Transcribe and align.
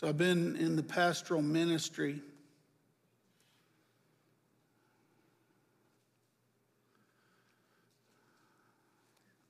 So 0.00 0.08
I've 0.08 0.16
been 0.16 0.56
in 0.56 0.76
the 0.76 0.82
pastoral 0.82 1.42
ministry. 1.42 2.22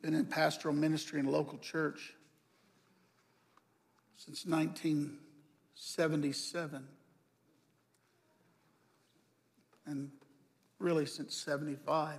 Been 0.02 0.14
in 0.14 0.26
pastoral 0.26 0.74
ministry 0.74 1.20
in 1.20 1.26
a 1.26 1.30
local 1.30 1.58
church 1.58 2.14
since 4.16 4.44
1977. 4.44 6.88
And 9.86 10.10
really 10.80 11.06
since 11.06 11.36
75. 11.36 12.16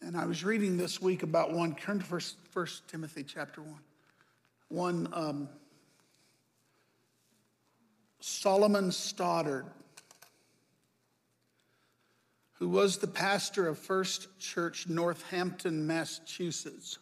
And 0.00 0.16
I 0.16 0.24
was 0.24 0.44
reading 0.44 0.78
this 0.78 0.98
week 0.98 1.24
about 1.24 1.52
one, 1.52 1.74
turn 1.74 1.98
to 1.98 2.06
first, 2.06 2.88
Timothy 2.88 3.22
chapter 3.22 3.60
1. 3.60 3.78
One 4.70 5.08
um, 5.12 5.50
Solomon 8.24 8.92
Stoddard, 8.92 9.66
who 12.52 12.68
was 12.68 12.98
the 12.98 13.08
pastor 13.08 13.66
of 13.66 13.76
First 13.76 14.38
Church, 14.38 14.86
Northampton, 14.88 15.88
Massachusetts, 15.88 17.00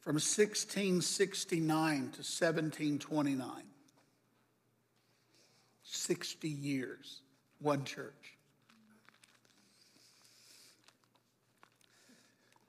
from 0.00 0.16
1669 0.16 1.96
to 1.96 2.00
1729. 2.02 3.48
60 5.82 6.48
years, 6.48 7.22
one 7.60 7.82
church. 7.84 8.36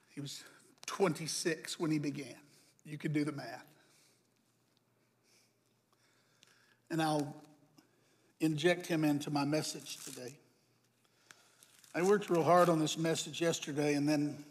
He 0.07 0.21
was 0.21 0.41
26 0.85 1.77
when 1.77 1.91
he 1.91 1.99
began. 1.99 2.37
You 2.85 2.97
can 2.97 3.11
do 3.11 3.25
the 3.25 3.33
math. 3.33 3.74
And 6.89 7.01
I'll 7.01 7.35
inject 8.39 8.85
him 8.87 9.03
into 9.03 9.31
my 9.31 9.45
message 9.45 9.97
today. 10.03 10.35
I 11.93 12.01
worked 12.01 12.29
real 12.29 12.43
hard 12.43 12.69
on 12.69 12.79
this 12.79 12.97
message 12.97 13.41
yesterday 13.41 13.93
and 13.95 14.07
then 14.07 14.43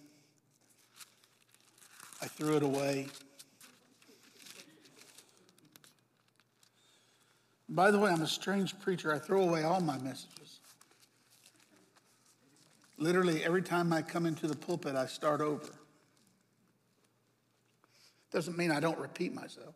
I 2.22 2.27
threw 2.27 2.56
it 2.56 2.62
away. 2.62 3.09
By 7.69 7.91
the 7.91 7.98
way, 7.98 8.11
I'm 8.11 8.22
a 8.22 8.27
strange 8.27 8.78
preacher. 8.81 9.12
I 9.12 9.19
throw 9.19 9.42
away 9.42 9.62
all 9.62 9.81
my 9.81 9.98
messages. 9.98 10.61
Literally, 12.98 13.44
every 13.44 13.62
time 13.62 13.92
I 13.92 14.03
come 14.03 14.27
into 14.27 14.47
the 14.47 14.56
pulpit, 14.56 14.94
I 14.94 15.06
start 15.06 15.41
over. 15.41 15.70
Doesn't 18.33 18.56
mean 18.56 18.70
I 18.70 18.81
don't 18.81 18.98
repeat 18.98 19.34
myself 19.34 19.75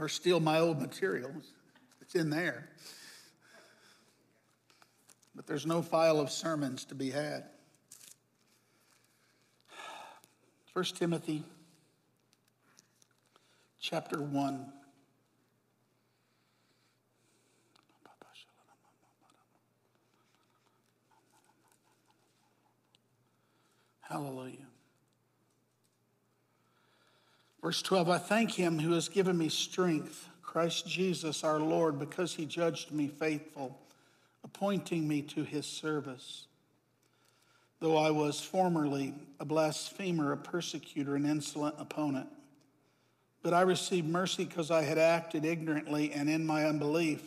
or 0.00 0.08
steal 0.08 0.40
my 0.40 0.58
old 0.58 0.80
materials. 0.80 1.52
It's 2.00 2.14
in 2.14 2.30
there. 2.30 2.70
But 5.34 5.46
there's 5.46 5.66
no 5.66 5.82
file 5.82 6.18
of 6.18 6.30
sermons 6.30 6.86
to 6.86 6.94
be 6.94 7.10
had. 7.10 7.44
1 10.72 10.84
Timothy 10.96 11.44
chapter 13.78 14.22
1. 14.22 14.72
Hallelujah. 24.00 24.69
Verse 27.62 27.82
12 27.82 28.08
I 28.08 28.18
thank 28.18 28.52
him 28.52 28.78
who 28.78 28.92
has 28.92 29.08
given 29.08 29.36
me 29.36 29.48
strength, 29.48 30.28
Christ 30.42 30.86
Jesus 30.86 31.44
our 31.44 31.60
Lord, 31.60 31.98
because 31.98 32.34
he 32.34 32.46
judged 32.46 32.92
me 32.92 33.06
faithful, 33.06 33.78
appointing 34.44 35.06
me 35.06 35.22
to 35.22 35.44
his 35.44 35.66
service 35.66 36.46
though 37.80 37.96
I 37.96 38.10
was 38.10 38.40
formerly 38.40 39.14
a 39.40 39.44
blasphemer, 39.44 40.32
a 40.32 40.36
persecutor, 40.36 41.16
an 41.16 41.26
insolent 41.26 41.74
opponent. 41.78 42.28
But 43.42 43.54
I 43.54 43.62
received 43.62 44.06
mercy 44.06 44.44
because 44.44 44.70
I 44.70 44.82
had 44.82 44.98
acted 44.98 45.46
ignorantly 45.46 46.12
and 46.12 46.28
in 46.28 46.46
my 46.46 46.66
unbelief. 46.66 47.22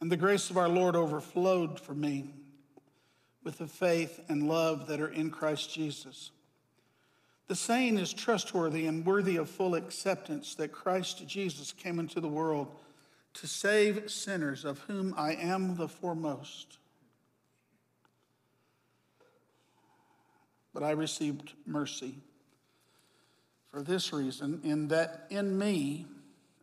And 0.00 0.12
the 0.12 0.16
grace 0.16 0.50
of 0.50 0.58
our 0.58 0.68
Lord 0.68 0.94
overflowed 0.94 1.80
for 1.80 1.94
me 1.94 2.34
with 3.42 3.58
the 3.58 3.66
faith 3.66 4.20
and 4.28 4.46
love 4.46 4.88
that 4.88 5.00
are 5.00 5.08
in 5.08 5.30
Christ 5.30 5.72
Jesus. 5.72 6.30
The 7.48 7.56
saying 7.56 7.98
is 7.98 8.12
trustworthy 8.12 8.86
and 8.86 9.04
worthy 9.04 9.36
of 9.36 9.50
full 9.50 9.74
acceptance 9.74 10.54
that 10.54 10.72
Christ 10.72 11.26
Jesus 11.26 11.72
came 11.72 11.98
into 11.98 12.20
the 12.20 12.28
world 12.28 12.68
to 13.34 13.46
save 13.46 14.10
sinners, 14.10 14.64
of 14.64 14.78
whom 14.80 15.14
I 15.16 15.34
am 15.34 15.76
the 15.76 15.88
foremost. 15.88 16.78
but 20.72 20.82
I 20.82 20.92
received 20.92 21.52
mercy. 21.66 22.14
For 23.70 23.82
this 23.82 24.12
reason, 24.12 24.60
in 24.64 24.88
that 24.88 25.26
in 25.30 25.58
me, 25.58 26.06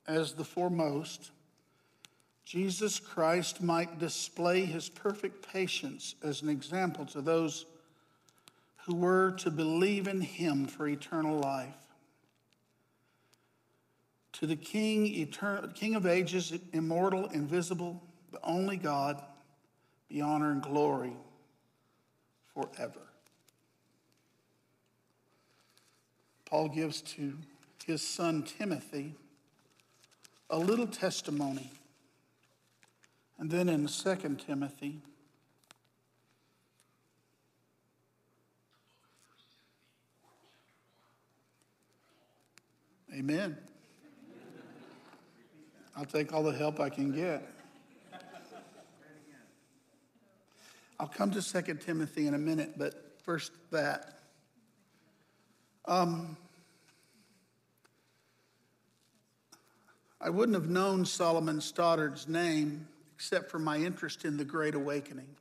as 0.07 0.33
the 0.33 0.43
foremost, 0.43 1.31
Jesus 2.45 2.99
Christ 2.99 3.61
might 3.61 3.99
display 3.99 4.65
his 4.65 4.89
perfect 4.89 5.51
patience 5.51 6.15
as 6.23 6.41
an 6.41 6.49
example 6.49 7.05
to 7.07 7.21
those 7.21 7.65
who 8.89 8.95
were 8.95 9.29
to 9.29 9.51
believe 9.51 10.07
in 10.07 10.19
him 10.19 10.65
for 10.65 10.87
eternal 10.87 11.37
life. 11.37 11.75
To 14.33 14.47
the 14.47 14.55
King, 14.55 15.05
eternal, 15.05 15.69
King 15.69 15.93
of 15.93 16.07
ages, 16.07 16.51
immortal, 16.73 17.27
invisible, 17.27 18.01
the 18.31 18.39
only 18.43 18.77
God, 18.77 19.21
be 20.09 20.21
honor 20.21 20.49
and 20.49 20.63
glory 20.63 21.13
forever. 22.55 23.01
Paul 26.45 26.69
gives 26.69 27.01
to 27.01 27.37
his 27.85 28.01
son 28.01 28.41
Timothy 28.41 29.13
a 30.49 30.57
little 30.57 30.87
testimony. 30.87 31.69
And 33.37 33.51
then 33.51 33.69
in 33.69 33.85
2 33.85 34.37
Timothy, 34.47 35.03
Amen. 43.19 43.57
I'll 45.93 46.05
take 46.05 46.31
all 46.31 46.41
the 46.41 46.53
help 46.53 46.79
I 46.79 46.87
can 46.89 47.11
get. 47.11 47.45
I'll 50.97 51.09
come 51.09 51.29
to 51.31 51.41
2 51.41 51.73
Timothy 51.75 52.27
in 52.27 52.33
a 52.33 52.37
minute, 52.37 52.75
but 52.77 53.17
first 53.25 53.51
that. 53.71 54.19
Um, 55.83 56.37
I 60.21 60.29
wouldn't 60.29 60.55
have 60.55 60.69
known 60.69 61.03
Solomon 61.03 61.59
Stoddard's 61.59 62.25
name 62.25 62.87
except 63.15 63.51
for 63.51 63.59
my 63.59 63.79
interest 63.79 64.23
in 64.23 64.37
the 64.37 64.45
Great 64.45 64.75
Awakening. 64.75 65.35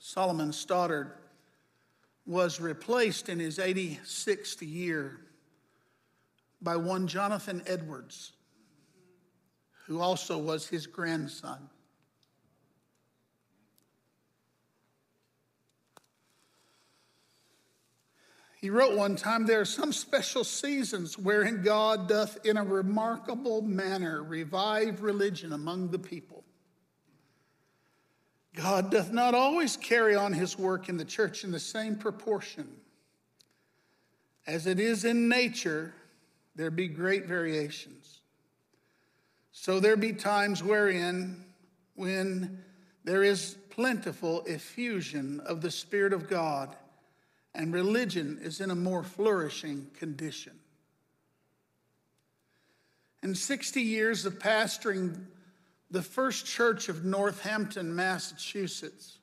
Solomon 0.00 0.52
Stoddard 0.52 1.12
was 2.28 2.60
replaced 2.60 3.30
in 3.30 3.40
his 3.40 3.56
86th 3.56 4.58
year 4.60 5.18
by 6.60 6.76
one 6.76 7.06
Jonathan 7.06 7.62
Edwards, 7.66 8.32
who 9.86 9.98
also 9.98 10.36
was 10.36 10.68
his 10.68 10.86
grandson. 10.86 11.70
He 18.60 18.68
wrote 18.68 18.94
one 18.94 19.16
time, 19.16 19.46
There 19.46 19.60
are 19.60 19.64
some 19.64 19.92
special 19.92 20.44
seasons 20.44 21.16
wherein 21.16 21.62
God 21.62 22.08
doth 22.08 22.44
in 22.44 22.58
a 22.58 22.64
remarkable 22.64 23.62
manner 23.62 24.22
revive 24.22 25.00
religion 25.00 25.54
among 25.54 25.92
the 25.92 25.98
people. 25.98 26.44
God 28.54 28.90
doth 28.90 29.12
not 29.12 29.34
always 29.34 29.76
carry 29.76 30.14
on 30.14 30.32
his 30.32 30.58
work 30.58 30.88
in 30.88 30.96
the 30.96 31.04
church 31.04 31.44
in 31.44 31.50
the 31.50 31.60
same 31.60 31.96
proportion. 31.96 32.68
As 34.46 34.66
it 34.66 34.80
is 34.80 35.04
in 35.04 35.28
nature, 35.28 35.94
there 36.56 36.70
be 36.70 36.88
great 36.88 37.26
variations. 37.26 38.20
So 39.52 39.80
there 39.80 39.96
be 39.96 40.12
times 40.12 40.62
wherein, 40.62 41.44
when 41.94 42.62
there 43.04 43.22
is 43.22 43.56
plentiful 43.70 44.42
effusion 44.46 45.40
of 45.40 45.60
the 45.60 45.70
Spirit 45.70 46.12
of 46.12 46.28
God, 46.28 46.74
and 47.54 47.72
religion 47.72 48.38
is 48.42 48.60
in 48.60 48.70
a 48.70 48.74
more 48.74 49.02
flourishing 49.02 49.86
condition. 49.98 50.52
In 53.22 53.34
60 53.34 53.80
years 53.82 54.24
of 54.24 54.38
pastoring 54.38 55.24
the 55.90 56.02
first 56.02 56.46
church 56.46 56.88
of 56.88 57.04
Northampton, 57.04 57.94
Massachusetts, 57.94 59.18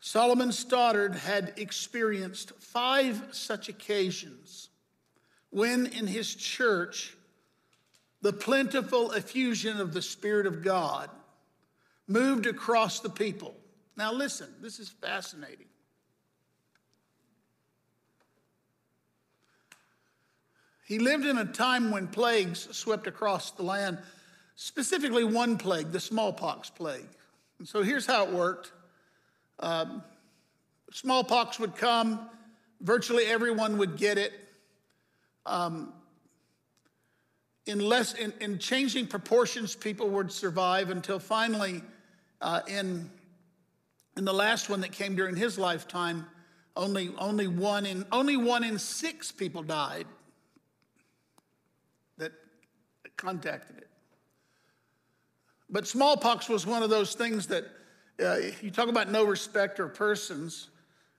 Solomon 0.00 0.52
Stoddard 0.52 1.16
had 1.16 1.54
experienced 1.56 2.52
five 2.60 3.20
such 3.32 3.68
occasions 3.68 4.68
when 5.50 5.86
in 5.86 6.06
his 6.06 6.32
church 6.32 7.16
the 8.22 8.32
plentiful 8.32 9.10
effusion 9.12 9.80
of 9.80 9.92
the 9.92 10.02
Spirit 10.02 10.46
of 10.46 10.62
God 10.62 11.10
moved 12.06 12.46
across 12.46 13.00
the 13.00 13.10
people. 13.10 13.56
Now, 13.96 14.12
listen, 14.12 14.48
this 14.60 14.78
is 14.78 14.88
fascinating. 14.88 15.66
He 20.84 21.00
lived 21.00 21.26
in 21.26 21.36
a 21.36 21.44
time 21.44 21.90
when 21.90 22.06
plagues 22.06 22.68
swept 22.70 23.08
across 23.08 23.50
the 23.50 23.64
land, 23.64 23.98
specifically 24.56 25.22
one 25.22 25.58
plague, 25.58 25.92
the 25.92 26.00
smallpox 26.00 26.70
plague. 26.70 27.08
And 27.58 27.68
so 27.68 27.82
here's 27.82 28.06
how 28.06 28.24
it 28.24 28.32
worked 28.32 28.72
um, 29.60 30.02
smallpox 30.92 31.58
would 31.58 31.76
come, 31.76 32.28
virtually 32.80 33.24
everyone 33.26 33.78
would 33.78 33.96
get 33.96 34.18
it. 34.18 34.32
Um, 35.46 35.92
in, 37.66 37.80
less, 37.80 38.14
in, 38.14 38.32
in, 38.40 38.58
changing 38.58 39.06
proportions, 39.06 39.74
people 39.74 40.08
would 40.10 40.30
survive 40.30 40.90
until 40.90 41.18
finally, 41.18 41.82
uh, 42.40 42.60
in, 42.66 43.10
in 44.16 44.24
the 44.24 44.32
last 44.32 44.68
one 44.68 44.80
that 44.82 44.92
came 44.92 45.16
during 45.16 45.36
his 45.36 45.58
lifetime, 45.58 46.26
only, 46.76 47.12
only, 47.18 47.46
one 47.46 47.86
in, 47.86 48.04
only 48.12 48.36
one 48.36 48.62
in 48.62 48.78
six 48.78 49.32
people 49.32 49.62
died 49.62 50.06
that 52.18 52.32
contacted 53.16 53.78
it. 53.78 53.85
But 55.68 55.86
smallpox 55.86 56.48
was 56.48 56.66
one 56.66 56.82
of 56.82 56.90
those 56.90 57.14
things 57.14 57.46
that 57.48 57.64
uh, 58.22 58.36
you 58.62 58.70
talk 58.70 58.88
about 58.88 59.10
no 59.10 59.24
respect 59.24 59.78
of 59.78 59.94
persons. 59.94 60.68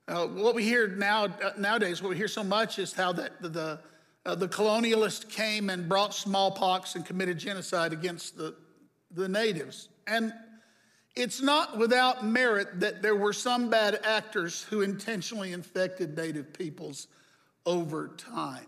Uh, 0.07 0.25
what 0.27 0.55
we 0.55 0.63
hear 0.63 0.87
now 0.87 1.25
uh, 1.25 1.51
nowadays, 1.57 2.01
what 2.01 2.09
we 2.09 2.15
hear 2.15 2.27
so 2.27 2.43
much 2.43 2.79
is 2.79 2.93
how 2.93 3.11
that 3.13 3.41
the 3.41 3.49
the, 3.49 3.79
uh, 4.25 4.35
the 4.35 4.47
colonialists 4.47 5.29
came 5.29 5.69
and 5.69 5.87
brought 5.87 6.13
smallpox 6.13 6.95
and 6.95 7.05
committed 7.05 7.37
genocide 7.37 7.93
against 7.93 8.37
the 8.37 8.55
the 9.11 9.27
natives. 9.27 9.89
And 10.07 10.33
it's 11.15 11.41
not 11.41 11.77
without 11.77 12.25
merit 12.25 12.79
that 12.79 13.01
there 13.01 13.15
were 13.15 13.33
some 13.33 13.69
bad 13.69 13.99
actors 14.03 14.63
who 14.63 14.81
intentionally 14.81 15.51
infected 15.51 16.15
native 16.15 16.53
peoples 16.53 17.07
over 17.65 18.09
time. 18.17 18.67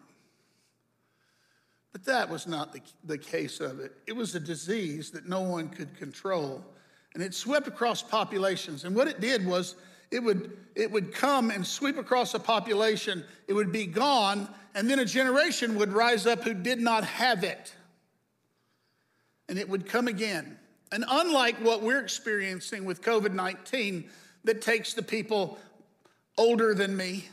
But 1.91 2.05
that 2.05 2.29
was 2.29 2.45
not 2.45 2.71
the, 2.71 2.81
the 3.03 3.17
case 3.17 3.59
of 3.59 3.79
it. 3.79 3.93
It 4.05 4.15
was 4.15 4.35
a 4.35 4.39
disease 4.39 5.11
that 5.11 5.27
no 5.27 5.41
one 5.41 5.69
could 5.69 5.97
control, 5.97 6.63
and 7.13 7.23
it 7.23 7.33
swept 7.33 7.67
across 7.67 8.03
populations. 8.03 8.83
And 8.83 8.95
what 8.95 9.07
it 9.07 9.19
did 9.19 9.45
was 9.45 9.75
it 10.11 10.23
would, 10.23 10.57
it 10.75 10.91
would 10.91 11.13
come 11.13 11.51
and 11.51 11.65
sweep 11.65 11.97
across 11.97 12.33
a 12.33 12.39
population, 12.39 13.23
it 13.47 13.53
would 13.53 13.71
be 13.71 13.85
gone, 13.85 14.47
and 14.75 14.89
then 14.89 14.99
a 14.99 15.05
generation 15.05 15.75
would 15.75 15.91
rise 15.91 16.25
up 16.25 16.43
who 16.43 16.53
did 16.53 16.79
not 16.79 17.03
have 17.03 17.43
it. 17.43 17.73
And 19.47 19.57
it 19.57 19.67
would 19.67 19.87
come 19.87 20.07
again. 20.07 20.57
And 20.91 21.05
unlike 21.07 21.57
what 21.57 21.81
we're 21.81 22.01
experiencing 22.01 22.85
with 22.85 23.01
COVID 23.01 23.33
19, 23.33 24.09
that 24.43 24.61
takes 24.61 24.93
the 24.93 25.03
people 25.03 25.59
older 26.37 26.73
than 26.73 26.95
me, 26.95 27.27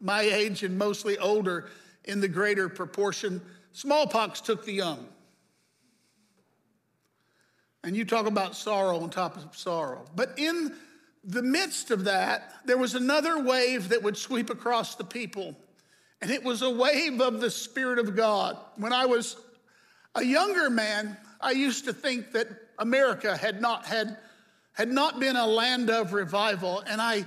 my 0.00 0.22
age 0.22 0.62
and 0.62 0.78
mostly 0.78 1.18
older 1.18 1.68
in 2.04 2.20
the 2.20 2.28
greater 2.28 2.68
proportion, 2.68 3.40
Smallpox 3.78 4.40
took 4.40 4.64
the 4.64 4.72
young. 4.72 5.06
And 7.84 7.96
you 7.96 8.04
talk 8.04 8.26
about 8.26 8.56
sorrow 8.56 8.98
on 8.98 9.08
top 9.08 9.36
of 9.36 9.56
sorrow. 9.56 10.04
But 10.16 10.36
in 10.36 10.74
the 11.22 11.44
midst 11.44 11.92
of 11.92 12.02
that, 12.06 12.54
there 12.64 12.76
was 12.76 12.96
another 12.96 13.40
wave 13.40 13.90
that 13.90 14.02
would 14.02 14.16
sweep 14.16 14.50
across 14.50 14.96
the 14.96 15.04
people. 15.04 15.54
And 16.20 16.28
it 16.28 16.42
was 16.42 16.62
a 16.62 16.70
wave 16.70 17.20
of 17.20 17.40
the 17.40 17.52
Spirit 17.52 18.00
of 18.00 18.16
God. 18.16 18.58
When 18.78 18.92
I 18.92 19.06
was 19.06 19.36
a 20.16 20.24
younger 20.24 20.70
man, 20.70 21.16
I 21.40 21.52
used 21.52 21.84
to 21.84 21.92
think 21.92 22.32
that 22.32 22.48
America 22.80 23.36
had 23.36 23.60
not 23.60 23.86
had, 23.86 24.16
had 24.72 24.88
not 24.88 25.20
been 25.20 25.36
a 25.36 25.46
land 25.46 25.88
of 25.88 26.12
revival. 26.12 26.80
And 26.80 27.00
I, 27.00 27.24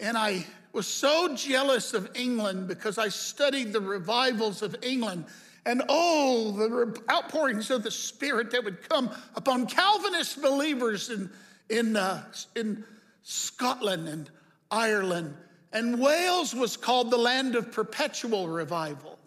and 0.00 0.18
I 0.18 0.46
was 0.72 0.88
so 0.88 1.36
jealous 1.36 1.94
of 1.94 2.10
England 2.16 2.66
because 2.66 2.98
I 2.98 3.08
studied 3.08 3.72
the 3.72 3.80
revivals 3.80 4.62
of 4.62 4.74
England 4.82 5.26
and 5.64 5.82
oh, 5.88 6.52
the 6.52 7.02
outpourings 7.10 7.70
of 7.70 7.82
the 7.82 7.90
Spirit 7.90 8.50
that 8.50 8.64
would 8.64 8.88
come 8.88 9.10
upon 9.36 9.66
Calvinist 9.66 10.42
believers 10.42 11.10
in, 11.10 11.30
in, 11.68 11.96
uh, 11.96 12.24
in 12.56 12.84
Scotland 13.22 14.08
and 14.08 14.30
Ireland. 14.70 15.36
And 15.72 16.00
Wales 16.00 16.54
was 16.54 16.76
called 16.76 17.10
the 17.10 17.16
land 17.16 17.54
of 17.54 17.70
perpetual 17.70 18.48
revival. 18.48 19.18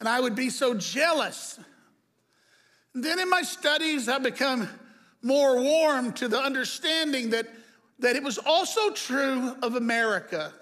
And 0.00 0.08
I 0.08 0.20
would 0.20 0.34
be 0.34 0.50
so 0.50 0.74
jealous. 0.74 1.60
And 2.94 3.04
then 3.04 3.20
in 3.20 3.30
my 3.30 3.42
studies, 3.42 4.08
I 4.08 4.18
become 4.18 4.68
more 5.22 5.60
warm 5.60 6.12
to 6.14 6.26
the 6.26 6.40
understanding 6.40 7.30
that, 7.30 7.46
that 8.00 8.16
it 8.16 8.22
was 8.22 8.38
also 8.38 8.90
true 8.90 9.54
of 9.62 9.76
America. 9.76 10.52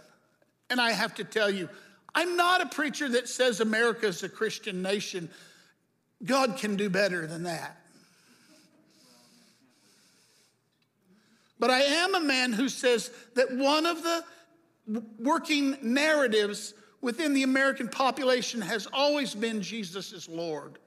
And 0.71 0.81
I 0.81 0.93
have 0.93 1.15
to 1.15 1.25
tell 1.25 1.51
you, 1.51 1.69
I'm 2.15 2.37
not 2.37 2.61
a 2.61 2.67
preacher 2.67 3.09
that 3.11 3.29
says 3.29 3.61
America 3.61 4.07
is 4.07 4.23
a 4.23 4.29
Christian 4.29 4.83
nation. 4.83 5.31
God 6.25 6.57
can 6.57 6.77
do 6.77 6.91
better 6.91 7.27
than 7.27 7.45
that. 7.45 7.77
But 11.59 11.71
I 11.71 11.81
am 11.81 12.15
a 12.15 12.21
man 12.21 12.53
who 12.53 12.69
says 12.69 13.11
that 13.35 13.53
one 13.53 13.85
of 13.87 14.03
the 14.03 14.25
working 15.19 15.77
narratives 15.83 16.75
within 17.01 17.35
the 17.35 17.43
American 17.43 17.89
population 17.89 18.61
has 18.61 18.87
always 18.93 19.35
been 19.35 19.61
Jesus 19.63 20.13
is 20.13 20.29
Lord. 20.29 20.79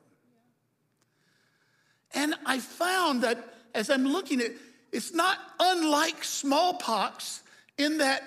And 2.13 2.35
I 2.45 2.59
found 2.59 3.23
that 3.23 3.53
as 3.73 3.89
I'm 3.89 4.05
looking 4.05 4.39
at 4.39 4.47
it, 4.47 4.57
it's 4.91 5.13
not 5.13 5.37
unlike 5.59 6.23
smallpox 6.23 7.41
in 7.77 7.99
that 7.99 8.23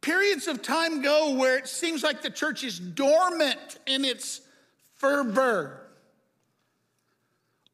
Periods 0.00 0.46
of 0.46 0.62
time 0.62 1.02
go 1.02 1.34
where 1.34 1.56
it 1.56 1.66
seems 1.66 2.02
like 2.02 2.22
the 2.22 2.30
church 2.30 2.62
is 2.64 2.78
dormant 2.78 3.78
in 3.86 4.04
its 4.04 4.40
fervor. 4.94 5.80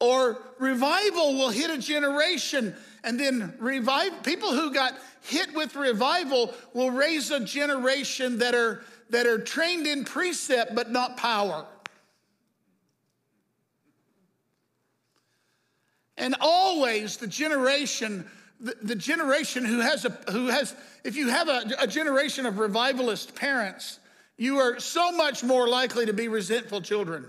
Or 0.00 0.42
revival 0.58 1.34
will 1.34 1.50
hit 1.50 1.70
a 1.70 1.78
generation 1.78 2.74
and 3.04 3.18
then 3.18 3.54
revive 3.58 4.22
people 4.22 4.52
who 4.52 4.72
got 4.72 4.94
hit 5.22 5.54
with 5.54 5.76
revival 5.76 6.54
will 6.74 6.90
raise 6.90 7.30
a 7.30 7.40
generation 7.40 8.38
that 8.38 8.54
are 8.54 8.82
that 9.10 9.26
are 9.26 9.38
trained 9.38 9.86
in 9.86 10.04
precept 10.04 10.74
but 10.74 10.90
not 10.90 11.16
power. 11.16 11.66
And 16.16 16.34
always 16.40 17.16
the 17.16 17.26
generation 17.26 18.28
the, 18.62 18.76
the 18.80 18.94
generation 18.94 19.64
who 19.64 19.80
has, 19.80 20.04
a, 20.04 20.10
who 20.30 20.46
has, 20.46 20.74
if 21.04 21.16
you 21.16 21.28
have 21.28 21.48
a, 21.48 21.64
a 21.80 21.86
generation 21.86 22.46
of 22.46 22.58
revivalist 22.58 23.34
parents, 23.34 23.98
you 24.36 24.58
are 24.58 24.78
so 24.78 25.12
much 25.12 25.42
more 25.42 25.68
likely 25.68 26.06
to 26.06 26.12
be 26.12 26.28
resentful 26.28 26.80
children. 26.80 27.26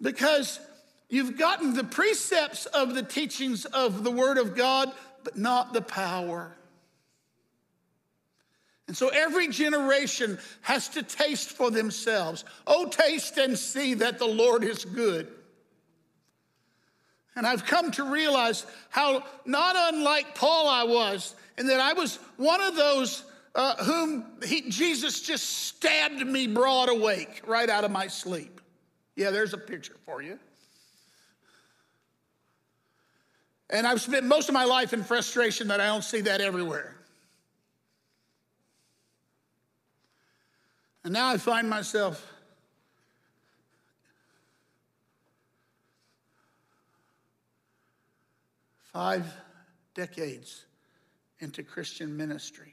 Because 0.00 0.60
you've 1.08 1.38
gotten 1.38 1.74
the 1.74 1.84
precepts 1.84 2.66
of 2.66 2.94
the 2.94 3.02
teachings 3.02 3.66
of 3.66 4.02
the 4.02 4.10
Word 4.10 4.38
of 4.38 4.56
God, 4.56 4.90
but 5.22 5.36
not 5.36 5.72
the 5.72 5.82
power. 5.82 6.56
And 8.88 8.96
so 8.96 9.08
every 9.08 9.48
generation 9.48 10.38
has 10.62 10.88
to 10.90 11.02
taste 11.02 11.50
for 11.50 11.70
themselves. 11.70 12.44
Oh, 12.66 12.88
taste 12.88 13.36
and 13.36 13.58
see 13.58 13.94
that 13.94 14.18
the 14.18 14.26
Lord 14.26 14.64
is 14.64 14.84
good. 14.84 15.28
And 17.36 17.46
I've 17.46 17.66
come 17.66 17.90
to 17.92 18.04
realize 18.04 18.66
how 18.88 19.22
not 19.44 19.76
unlike 19.94 20.34
Paul 20.34 20.68
I 20.68 20.84
was, 20.84 21.34
and 21.58 21.68
that 21.68 21.80
I 21.80 21.92
was 21.92 22.18
one 22.38 22.62
of 22.62 22.74
those 22.74 23.24
uh, 23.54 23.76
whom 23.84 24.24
he, 24.44 24.68
Jesus 24.70 25.20
just 25.20 25.48
stabbed 25.66 26.26
me 26.26 26.46
broad 26.46 26.88
awake 26.88 27.42
right 27.46 27.68
out 27.68 27.84
of 27.84 27.90
my 27.90 28.06
sleep. 28.06 28.60
Yeah, 29.16 29.30
there's 29.30 29.54
a 29.54 29.58
picture 29.58 29.96
for 30.04 30.22
you. 30.22 30.38
And 33.70 33.86
I've 33.86 34.00
spent 34.00 34.24
most 34.24 34.48
of 34.48 34.54
my 34.54 34.64
life 34.64 34.92
in 34.92 35.02
frustration 35.02 35.68
that 35.68 35.80
I 35.80 35.86
don't 35.86 36.04
see 36.04 36.20
that 36.22 36.40
everywhere. 36.40 36.94
And 41.04 41.12
now 41.12 41.28
I 41.28 41.38
find 41.38 41.68
myself 41.68 42.32
five 48.96 49.30
decades 49.94 50.64
into 51.40 51.62
Christian 51.62 52.16
ministry. 52.16 52.72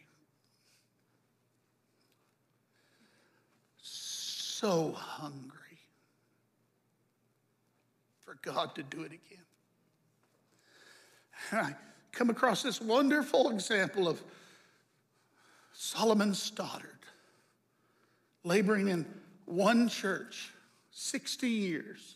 So 3.75 4.93
hungry 4.93 5.79
for 8.21 8.37
God 8.41 8.73
to 8.75 8.83
do 8.83 9.01
it 9.01 9.11
again. 9.11 9.43
And 11.51 11.59
I 11.59 11.75
come 12.13 12.29
across 12.29 12.63
this 12.63 12.79
wonderful 12.79 13.49
example 13.49 14.07
of 14.07 14.23
Solomon 15.73 16.33
Stoddard 16.33 16.99
laboring 18.45 18.87
in 18.87 19.05
one 19.43 19.89
church 19.89 20.53
60 20.91 21.49
years 21.49 22.15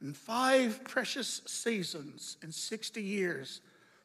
in 0.00 0.12
five 0.12 0.84
precious 0.84 1.42
seasons 1.46 2.36
in 2.42 2.52
60 2.52 3.02
years. 3.02 3.60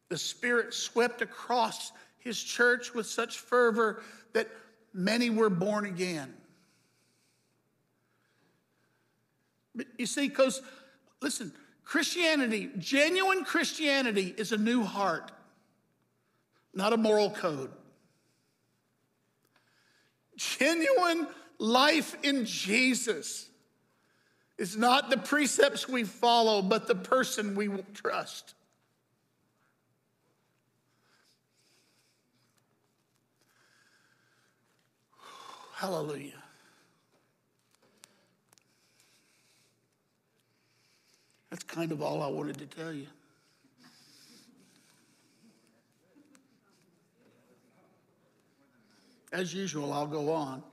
The 0.09 0.17
Spirit 0.17 0.73
swept 0.73 1.21
across 1.21 1.91
his 2.19 2.41
church 2.41 2.93
with 2.93 3.05
such 3.05 3.39
fervor 3.39 4.01
that 4.33 4.47
many 4.93 5.29
were 5.29 5.49
born 5.49 5.85
again. 5.85 6.33
But 9.75 9.87
you 9.97 10.05
see, 10.05 10.29
because, 10.29 10.61
listen, 11.21 11.51
Christianity, 11.83 12.69
genuine 12.77 13.43
Christianity, 13.43 14.33
is 14.37 14.51
a 14.51 14.57
new 14.57 14.83
heart, 14.83 15.31
not 16.73 16.93
a 16.93 16.97
moral 16.97 17.29
code. 17.29 17.71
Genuine 20.37 21.27
life 21.59 22.15
in 22.23 22.45
Jesus 22.45 23.49
is 24.63 24.77
not 24.77 25.09
the 25.09 25.17
precepts 25.17 25.89
we 25.89 26.05
follow, 26.05 26.61
but 26.61 26.87
the 26.87 26.95
person 26.95 27.53
we 27.53 27.67
trust. 27.93 28.53
Hallelujah. 35.75 36.41
That's 41.49 41.65
kind 41.65 41.91
of 41.91 42.01
all 42.01 42.23
I 42.23 42.27
wanted 42.27 42.57
to 42.59 42.65
tell 42.65 42.93
you. 42.93 43.07
As 49.33 49.53
usual, 49.53 49.91
I'll 49.91 50.07
go 50.07 50.31
on. 50.31 50.63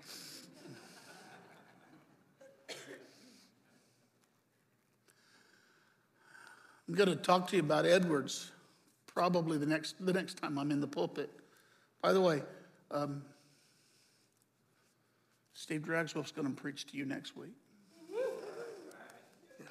I'm 6.90 6.97
going 6.97 7.09
to 7.09 7.14
talk 7.14 7.47
to 7.50 7.56
you 7.56 7.62
about 7.62 7.87
Edwards 7.87 8.50
probably 9.06 9.59
the 9.59 9.66
next, 9.66 10.04
the 10.04 10.12
next 10.12 10.38
time 10.38 10.59
I'm 10.59 10.73
in 10.73 10.80
the 10.80 10.88
pulpit. 10.88 11.30
By 12.02 12.12
the 12.12 12.20
way, 12.20 12.42
um, 12.90 13.23
Steve 15.54 15.82
Dragswell's 15.82 16.32
going 16.32 16.49
to 16.49 16.61
preach 16.61 16.88
to 16.88 16.97
you 16.97 17.04
next 17.04 17.37
week. 17.37 17.52
Yeah. 18.11 19.66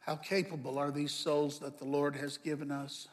How 0.00 0.16
capable 0.16 0.76
are 0.76 0.90
these 0.90 1.12
souls 1.12 1.60
that 1.60 1.78
the 1.78 1.84
Lord 1.84 2.16
has 2.16 2.36
given 2.36 2.72
us? 2.72 3.06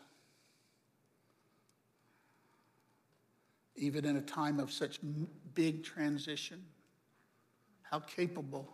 Even 3.76 4.04
in 4.04 4.18
a 4.18 4.22
time 4.22 4.60
of 4.60 4.72
such 4.72 5.00
big 5.54 5.84
transition, 5.84 6.64
how 7.90 8.00
capable 8.00 8.68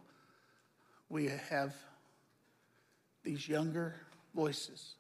we 1.09 1.27
have 1.49 1.73
these 3.23 3.47
younger 3.47 3.95
voices 4.35 4.95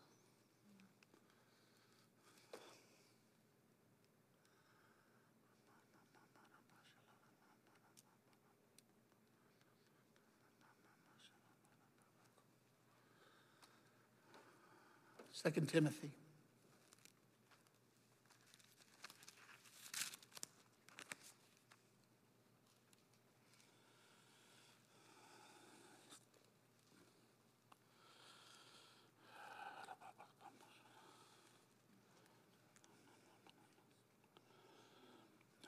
Second 15.43 15.67
Timothy. 15.67 16.09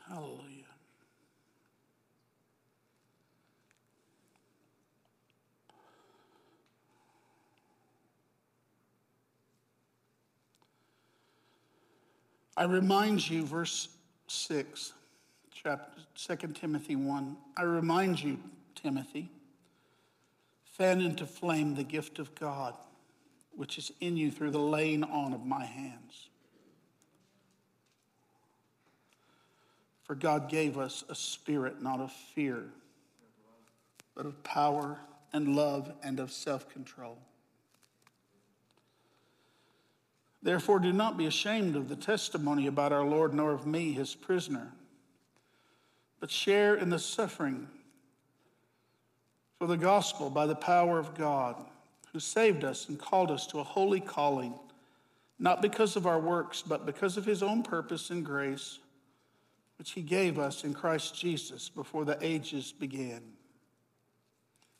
Hallelujah. 0.08 0.66
I 12.58 12.64
remind 12.64 13.30
you, 13.30 13.46
verse 13.46 13.90
6, 14.28 14.94
chapter 15.52 16.02
2 16.16 16.54
Timothy 16.54 16.96
1. 16.96 17.36
I 17.58 17.64
remind 17.64 18.24
you, 18.24 18.40
Timothy, 18.76 19.30
fan 20.78 21.02
into 21.02 21.26
flame 21.26 21.76
the 21.76 21.84
gift 21.84 22.18
of 22.18 22.34
God, 22.34 22.74
which 23.54 23.78
is 23.78 23.92
in 24.00 24.16
you 24.16 24.32
through 24.32 24.52
the 24.52 24.60
laying 24.60 25.04
on 25.04 25.34
of 25.34 25.46
my 25.46 25.66
hands. 25.66 26.30
For 30.04 30.16
God 30.16 30.48
gave 30.50 30.78
us 30.78 31.04
a 31.10 31.16
spirit 31.16 31.82
not 31.82 32.00
of 32.00 32.12
fear, 32.12 32.64
but 34.16 34.26
of 34.26 34.44
power 34.44 35.00
and 35.34 35.58
love 35.58 35.92
and 36.04 36.22
of 36.22 36.32
self 36.32 36.70
control. 36.70 37.18
Therefore, 40.46 40.78
do 40.78 40.94
not 40.94 41.18
be 41.18 41.26
ashamed 41.26 41.76
of 41.76 41.90
the 41.90 41.96
testimony 41.96 42.68
about 42.68 42.94
our 42.94 43.04
Lord, 43.04 43.34
nor 43.34 43.52
of 43.52 43.66
me, 43.66 43.94
his 43.94 44.14
prisoner, 44.14 44.72
but 46.20 46.30
share 46.30 46.76
in 46.76 46.92
the 46.92 47.00
suffering 47.00 47.68
for 49.58 49.66
the 49.66 49.76
gospel 49.76 50.30
by 50.30 50.46
the 50.46 50.54
power 50.54 51.00
of 51.00 51.16
God, 51.16 51.56
who 52.14 52.20
saved 52.20 52.64
us 52.64 52.90
and 52.90 53.00
called 53.00 53.32
us 53.32 53.48
to 53.48 53.60
a 53.60 53.64
holy 53.64 54.00
calling, 54.00 54.54
not 55.40 55.64
because 55.64 55.96
of 55.96 56.06
our 56.06 56.20
works, 56.20 56.62
but 56.62 56.86
because 56.86 57.18
of 57.18 57.26
his 57.26 57.42
own 57.42 57.64
purpose 57.64 58.12
and 58.12 58.24
grace, 58.24 58.78
which 59.80 59.94
he 59.94 60.04
gave 60.04 60.38
us 60.38 60.64
in 60.64 60.76
Christ 60.76 61.20
Jesus 61.20 61.70
before 61.70 62.06
the 62.06 62.20
ages 62.22 62.72
began. 62.72 63.24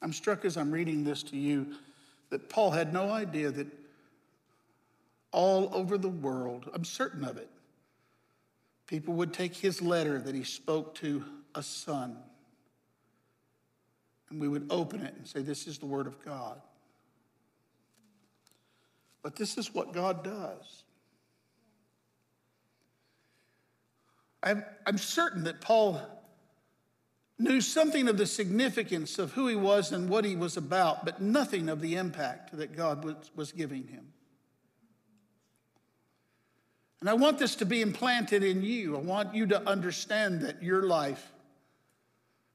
I'm 0.04 0.14
struck 0.14 0.46
as 0.46 0.58
I'm 0.58 0.70
reading 0.70 1.04
this 1.04 1.24
to 1.24 1.38
you 1.38 1.74
that 2.30 2.50
Paul 2.50 2.70
had 2.70 2.94
no 2.94 3.10
idea 3.10 3.50
that 3.50 3.85
all 5.36 5.70
over 5.74 5.98
the 5.98 6.10
world. 6.10 6.70
I'm 6.74 6.86
certain 6.86 7.26
of 7.26 7.36
it. 7.36 7.50
People 8.88 9.16
would 9.16 9.34
take 9.34 9.54
his 9.54 9.82
letter 9.82 10.18
that 10.18 10.34
he 10.34 10.46
spoke 10.46 10.96
to 10.96 11.26
a 11.54 11.62
son, 11.62 12.18
and 14.30 14.40
we 14.40 14.48
would 14.48 14.68
open 14.70 15.02
it 15.02 15.14
and 15.18 15.28
say, 15.28 15.42
This 15.42 15.68
is 15.68 15.78
the 15.78 15.86
word 15.86 16.08
of 16.08 16.24
God. 16.24 16.62
But 19.22 19.36
this 19.36 19.58
is 19.58 19.74
what 19.74 19.92
God 19.92 20.24
does. 20.24 20.84
I'm, 24.42 24.64
I'm 24.86 24.98
certain 24.98 25.44
that 25.46 25.60
Paul 25.60 26.00
knew 27.40 27.60
something 27.60 28.08
of 28.08 28.18
the 28.18 28.28
significance 28.28 29.20
of 29.20 29.34
who 29.34 29.48
he 29.48 29.56
was 29.56 29.92
and 29.92 30.08
what 30.08 30.24
he 30.24 30.36
was 30.36 30.56
about, 30.56 31.04
but 31.04 31.22
nothing 31.22 31.68
of 31.68 31.82
the 31.82 31.96
impact 31.96 32.56
that 32.56 32.76
God 32.78 33.04
was, 33.04 33.32
was 33.36 33.52
giving 33.52 33.88
him. 33.88 34.14
And 37.06 37.12
I 37.12 37.14
want 37.14 37.38
this 37.38 37.54
to 37.58 37.68
be 37.68 37.84
implanted 37.84 38.44
in 38.44 38.64
you. 38.64 38.96
I 38.96 39.00
want 39.00 39.36
you 39.36 39.46
to 39.46 39.70
understand 39.70 40.42
that 40.42 40.64
your 40.64 40.82
life, 40.88 41.32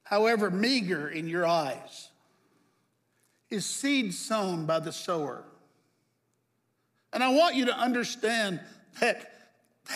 however 0.03 0.51
meager 0.51 1.09
in 1.09 1.29
your 1.29 1.47
eyes, 1.47 2.09
is 3.49 3.65
seed 3.65 4.13
sown 4.13 4.67
by 4.67 4.81
the 4.81 4.91
sower. 4.91 5.45
And 7.13 7.23
I 7.23 7.29
want 7.29 7.55
you 7.55 7.67
to 7.67 7.79
understand 7.79 8.59
that, 8.99 9.31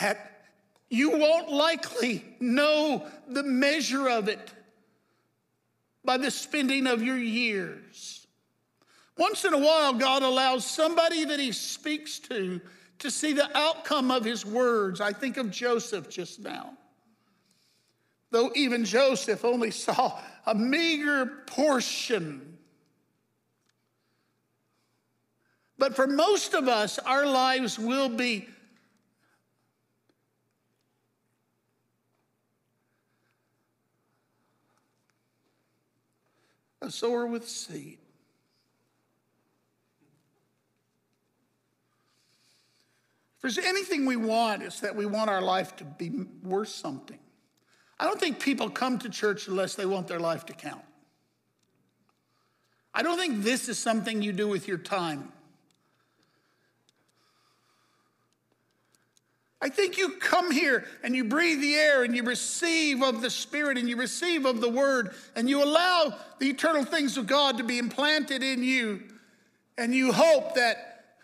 that 0.01 0.45
you 0.89 1.19
won't 1.19 1.51
likely 1.51 2.25
know 2.39 3.09
the 3.27 3.43
measure 3.43 4.09
of 4.09 4.29
it 4.29 4.53
by 6.05 6.17
the 6.17 6.31
spending 6.31 6.87
of 6.87 7.03
your 7.03 7.19
years. 7.19 8.25
Once 9.19 9.45
in 9.45 9.53
a 9.53 9.59
while, 9.59 9.95
God 9.95 10.23
allows 10.23 10.65
somebody 10.65 11.25
that 11.25 11.41
He 11.41 11.51
speaks 11.51 12.21
to 12.21 12.61
to 13.01 13.11
see 13.11 13.33
the 13.33 13.57
outcome 13.57 14.11
of 14.11 14.25
his 14.25 14.47
words. 14.47 15.01
I 15.01 15.13
think 15.13 15.37
of 15.37 15.51
Joseph 15.51 16.09
just 16.09 16.41
now. 16.41 16.75
Though 18.31 18.51
even 18.55 18.85
Joseph 18.85 19.45
only 19.45 19.71
saw 19.71 20.21
a 20.47 20.55
meager 20.55 21.27
portion. 21.47 22.59
But 25.79 25.95
for 25.97 26.07
most 26.07 26.55
of 26.55 26.69
us, 26.69 26.99
our 27.01 27.27
lives 27.27 27.79
will 27.79 28.09
be 28.09 28.49
a 36.81 36.91
sower 36.91 37.27
with 37.27 37.49
seed. 37.49 37.99
There's 43.45 43.59
anything 43.59 44.07
we 44.07 44.17
want, 44.17 44.63
it's 44.63 44.81
that 44.81 44.97
we 44.97 45.05
want 45.05 45.29
our 45.29 45.43
life 45.43 45.77
to 45.77 45.85
be 45.85 46.11
worth 46.43 46.71
something. 46.71 47.19
I 48.01 48.07
don't 48.07 48.19
think 48.19 48.41
people 48.41 48.71
come 48.71 48.99
to 49.01 49.11
church 49.11 49.49
unless 49.49 49.75
they 49.75 49.85
want 49.85 50.09
their 50.09 50.19
life 50.19 50.47
to 50.47 50.55
count. 50.55 50.81
I 52.95 53.03
don't 53.03 53.19
think 53.19 53.43
this 53.43 53.69
is 53.69 53.79
something 53.79 54.23
you 54.23 54.33
do 54.33 54.49
with 54.49 54.67
your 54.67 54.79
time. 54.79 55.31
I 59.61 59.69
think 59.69 59.99
you 59.99 60.13
come 60.13 60.51
here 60.51 60.87
and 61.03 61.15
you 61.15 61.25
breathe 61.25 61.61
the 61.61 61.75
air 61.75 62.03
and 62.03 62.17
you 62.17 62.23
receive 62.23 63.03
of 63.03 63.21
the 63.21 63.29
Spirit 63.29 63.77
and 63.77 63.87
you 63.91 63.97
receive 63.97 64.47
of 64.47 64.63
the 64.63 64.71
Word 64.71 65.15
and 65.37 65.51
you 65.51 65.63
allow 65.63 66.17
the 66.39 66.49
eternal 66.49 66.83
things 66.83 67.19
of 67.19 67.27
God 67.27 67.59
to 67.59 67.63
be 67.63 67.79
implanted 67.79 68.43
in 68.43 68.65
you 68.65 69.03
and 69.77 69.95
you 69.95 70.15
hope 70.15 70.55
that 70.55 71.19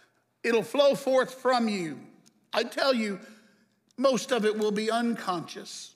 it'll 0.44 0.62
flow 0.62 0.94
forth 0.94 1.32
from 1.32 1.66
you. 1.66 1.98
I 2.52 2.64
tell 2.64 2.92
you, 2.92 3.21
most 3.97 4.33
of 4.33 4.45
it 4.45 4.59
will 4.59 4.73
be 4.73 4.90
unconscious. 4.90 5.95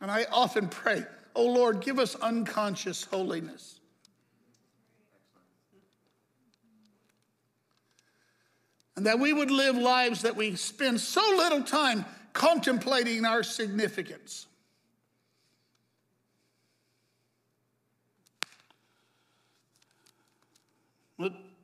And 0.00 0.10
I 0.10 0.26
often 0.30 0.68
pray, 0.68 1.04
oh 1.34 1.46
Lord, 1.46 1.80
give 1.80 1.98
us 1.98 2.14
unconscious 2.14 3.04
holiness. 3.04 3.80
And 8.96 9.06
that 9.06 9.18
we 9.18 9.32
would 9.32 9.50
live 9.50 9.76
lives 9.76 10.22
that 10.22 10.34
we 10.34 10.56
spend 10.56 11.00
so 11.00 11.20
little 11.36 11.62
time 11.62 12.04
contemplating 12.32 13.24
our 13.24 13.42
significance. 13.42 14.46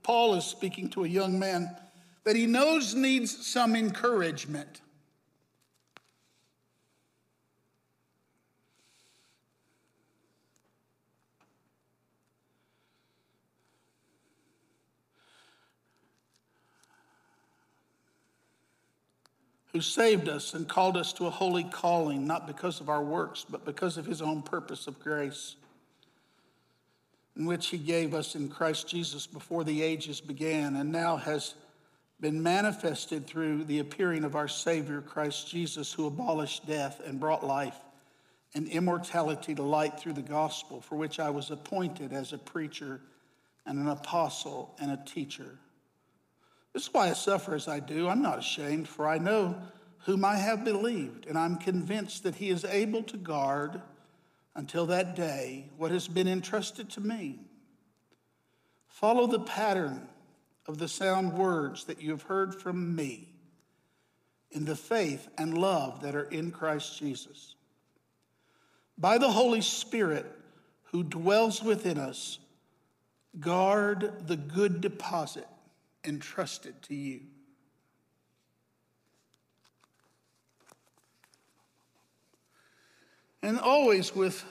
Paul 0.05 0.35
is 0.35 0.45
speaking 0.45 0.91
to 0.91 1.05
a 1.05 1.09
young 1.09 1.39
man 1.39 1.75
that 2.25 2.37
he 2.37 2.47
knows 2.47 2.95
needs 2.95 3.45
some 3.45 3.75
encouragement. 3.75 4.81
who 19.73 19.81
saved 19.81 20.29
us 20.29 20.55
and 20.55 20.69
called 20.69 20.97
us 20.97 21.13
to 21.13 21.27
a 21.27 21.31
holy 21.31 21.65
calling, 21.65 22.29
not 22.29 22.47
because 22.47 22.81
of 22.81 22.89
our 22.89 23.03
works, 23.03 23.45
but 23.51 23.65
because 23.65 23.97
of 23.97 24.07
his 24.07 24.23
own 24.23 24.41
purpose 24.41 24.87
of 24.87 25.01
grace, 25.01 25.57
in 27.37 27.47
which 27.47 27.69
he 27.69 27.79
gave 27.79 28.15
us 28.15 28.35
in 28.35 28.49
Christ 28.49 28.89
Jesus 28.89 29.27
before 29.27 29.65
the 29.65 29.83
ages 29.83 30.21
began, 30.21 30.77
and 30.77 30.93
now 30.93 31.17
has 31.17 31.55
been 32.21 32.43
manifested 32.43 33.27
through 33.27 33.65
the 33.65 33.81
appearing 33.81 34.25
of 34.25 34.37
our 34.37 34.49
Savior, 34.49 35.01
Christ 35.01 35.49
Jesus, 35.49 35.93
who 35.93 36.07
abolished 36.07 36.67
death 36.67 37.01
and 37.05 37.19
brought 37.19 37.45
life 37.45 37.77
and 38.55 38.69
immortality 38.69 39.55
to 39.55 39.63
light 39.63 39.99
through 39.99 40.13
the 40.13 40.23
gospel, 40.23 40.81
for 40.81 40.97
which 40.97 41.19
I 41.19 41.31
was 41.31 41.51
appointed 41.51 42.13
as 42.13 42.33
a 42.33 42.39
preacher 42.39 43.01
and 43.67 43.79
an 43.79 43.89
apostle 43.89 44.75
and 44.81 44.93
a 44.93 45.03
teacher. 45.05 45.59
This 46.73 46.85
is 46.85 46.95
why 46.95 47.11
I 47.11 47.15
suffer 47.15 47.55
as 47.55 47.67
I 47.67 47.81
do. 47.81 48.09
I'm 48.09 48.23
not 48.23 48.39
ashamed, 48.39 48.89
for 48.89 49.09
I 49.09 49.19
know 49.19 49.57
whom 49.99 50.25
I 50.25 50.37
have 50.37 50.65
believed, 50.65 51.27
and 51.27 51.37
I'm 51.37 51.57
convinced 51.57 52.23
that 52.23 52.37
he 52.37 52.51
is 52.51 52.65
able 52.65 53.03
to 53.05 53.17
guard 53.17 53.81
until 54.55 54.87
that 54.87 55.17
day 55.17 55.71
what 55.77 55.91
has 55.91 56.09
been 56.09 56.29
entrusted 56.29 56.91
to 56.91 57.01
me. 57.01 57.41
Follow 58.87 59.27
the 59.27 59.41
pattern 59.41 60.09
of 60.67 60.79
the 60.79 60.89
sound 60.89 61.33
words 61.33 61.85
that 61.85 62.01
you 62.01 62.11
have 62.11 62.23
heard 62.23 62.55
from 62.55 62.95
me 62.95 63.29
in 64.51 64.65
the 64.65 64.77
faith 64.77 65.29
and 65.37 65.59
love 65.59 66.03
that 66.03 66.15
are 66.15 66.31
in 66.31 66.51
Christ 66.51 66.99
Jesus. 66.99 67.57
By 68.97 69.19
the 69.19 69.31
Holy 69.31 69.61
Spirit 69.61 70.27
who 70.85 71.03
dwells 71.03 71.63
within 71.63 71.99
us, 71.99 72.39
guard 73.41 74.29
the 74.29 74.37
good 74.37 74.81
deposit 74.81 75.49
entrusted 76.05 76.81
to 76.83 76.95
you. 76.95 77.21
And 83.45 83.61
always 83.61 84.17
with 84.17 84.43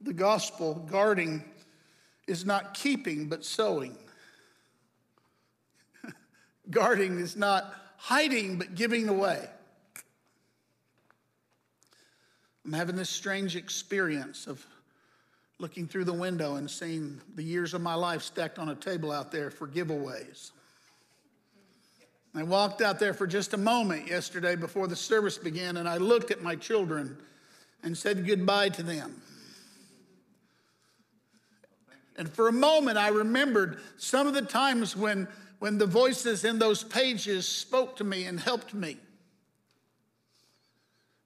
the 0.00 0.12
gospel, 0.12 0.74
guarding 0.90 1.44
is 2.26 2.44
not 2.44 2.74
keeping 2.74 3.28
but 3.28 3.44
sowing. 3.44 3.96
guarding 6.70 7.20
is 7.20 7.36
not 7.36 7.72
hiding 7.96 8.58
but 8.58 8.74
giving 8.74 9.08
away. 9.08 9.48
I'm 12.64 12.72
having 12.72 12.96
this 12.96 13.08
strange 13.08 13.54
experience 13.54 14.48
of 14.48 14.66
looking 15.60 15.86
through 15.86 16.06
the 16.06 16.12
window 16.12 16.56
and 16.56 16.68
seeing 16.68 17.20
the 17.36 17.44
years 17.44 17.72
of 17.72 17.82
my 17.82 17.94
life 17.94 18.22
stacked 18.22 18.58
on 18.58 18.70
a 18.70 18.74
table 18.74 19.12
out 19.12 19.30
there 19.30 19.52
for 19.52 19.68
giveaways. 19.68 20.50
I 22.34 22.42
walked 22.42 22.82
out 22.82 22.98
there 22.98 23.14
for 23.14 23.28
just 23.28 23.54
a 23.54 23.58
moment 23.58 24.08
yesterday 24.08 24.56
before 24.56 24.88
the 24.88 24.96
service 24.96 25.38
began, 25.38 25.76
and 25.76 25.88
I 25.88 25.98
looked 25.98 26.32
at 26.32 26.42
my 26.42 26.56
children 26.56 27.16
and 27.82 27.96
said 27.96 28.26
goodbye 28.26 28.68
to 28.70 28.82
them. 28.82 29.22
And 32.16 32.28
for 32.28 32.48
a 32.48 32.52
moment, 32.52 32.98
I 32.98 33.08
remembered 33.08 33.80
some 33.96 34.26
of 34.26 34.34
the 34.34 34.42
times 34.42 34.94
when, 34.94 35.26
when 35.58 35.78
the 35.78 35.86
voices 35.86 36.44
in 36.44 36.58
those 36.58 36.84
pages 36.84 37.48
spoke 37.48 37.96
to 37.96 38.04
me 38.04 38.26
and 38.26 38.38
helped 38.38 38.74
me. 38.74 38.98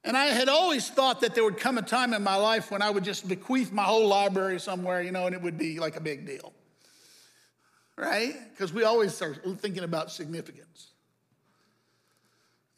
And 0.05 0.15
I 0.15 0.27
had 0.27 0.49
always 0.49 0.87
thought 0.87 1.21
that 1.21 1.33
there 1.33 1.43
would 1.43 1.57
come 1.57 1.77
a 1.79 1.81
time 1.81 2.13
in 2.13 2.23
my 2.23 2.35
life 2.35 2.69
when 2.69 2.81
I 2.81 2.91
would 2.91 3.03
just 3.03 3.27
bequeath 3.27 3.71
my 3.71 3.83
whole 3.83 4.07
library 4.07 4.59
somewhere, 4.59 5.01
you 5.01 5.11
know, 5.11 5.25
and 5.25 5.35
it 5.35 5.41
would 5.41 5.57
be 5.57 5.79
like 5.79 5.95
a 5.95 5.99
big 5.99 6.27
deal. 6.27 6.53
Right? 7.97 8.35
Because 8.51 8.71
we 8.71 8.83
always 8.83 9.19
are 9.21 9.33
thinking 9.33 9.83
about 9.83 10.11
significance. 10.11 10.91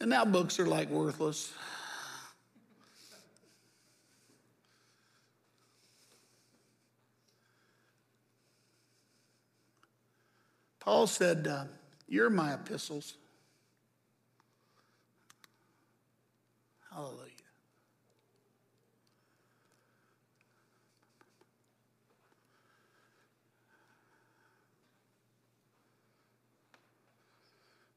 And 0.00 0.08
now 0.10 0.24
books 0.24 0.58
are 0.58 0.66
like 0.66 0.88
worthless. 0.90 1.52
Paul 10.88 11.06
said, 11.06 11.46
uh, 11.46 11.64
You're 12.08 12.30
my 12.30 12.54
epistles. 12.54 13.12
Hallelujah. 16.90 17.26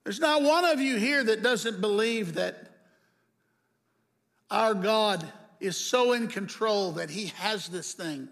There's 0.04 0.20
not 0.20 0.42
one 0.42 0.66
of 0.66 0.82
you 0.82 0.98
here 0.98 1.24
that 1.24 1.42
doesn't 1.42 1.80
believe 1.80 2.34
that 2.34 2.72
our 4.50 4.74
God 4.74 5.26
is 5.62 5.78
so 5.78 6.12
in 6.12 6.28
control 6.28 6.92
that 6.92 7.10
He 7.10 7.28
has 7.38 7.70
this 7.70 7.94
thing 7.94 8.28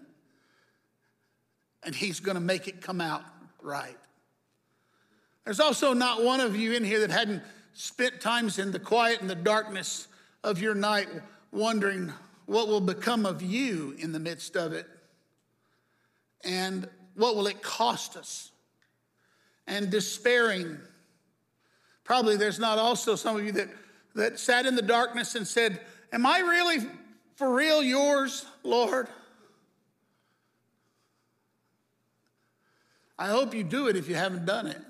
and 1.82 1.94
He's 1.94 2.20
going 2.20 2.34
to 2.34 2.42
make 2.42 2.68
it 2.68 2.82
come 2.82 3.00
out 3.00 3.22
right. 3.62 3.96
There's 5.50 5.58
also 5.58 5.94
not 5.94 6.22
one 6.22 6.38
of 6.38 6.54
you 6.54 6.74
in 6.74 6.84
here 6.84 7.00
that 7.00 7.10
hadn't 7.10 7.42
spent 7.72 8.20
times 8.20 8.60
in 8.60 8.70
the 8.70 8.78
quiet 8.78 9.20
and 9.20 9.28
the 9.28 9.34
darkness 9.34 10.06
of 10.44 10.60
your 10.60 10.76
night 10.76 11.08
wondering 11.50 12.12
what 12.46 12.68
will 12.68 12.80
become 12.80 13.26
of 13.26 13.42
you 13.42 13.96
in 13.98 14.12
the 14.12 14.20
midst 14.20 14.54
of 14.54 14.72
it 14.72 14.86
and 16.44 16.88
what 17.16 17.34
will 17.34 17.48
it 17.48 17.60
cost 17.62 18.16
us 18.16 18.52
and 19.66 19.90
despairing 19.90 20.78
Probably 22.04 22.36
there's 22.36 22.60
not 22.60 22.78
also 22.78 23.16
some 23.16 23.36
of 23.36 23.44
you 23.44 23.50
that, 23.50 23.70
that 24.14 24.38
sat 24.38 24.66
in 24.66 24.76
the 24.76 24.82
darkness 24.82 25.34
and 25.34 25.44
said, 25.44 25.80
Am 26.12 26.26
I 26.26 26.38
really 26.38 26.86
for 27.34 27.52
real 27.52 27.82
yours, 27.82 28.46
Lord? 28.62 29.08
I 33.18 33.26
hope 33.26 33.52
you 33.52 33.64
do 33.64 33.88
it 33.88 33.96
if 33.96 34.08
you 34.08 34.14
haven't 34.14 34.46
done 34.46 34.68
it. 34.68 34.80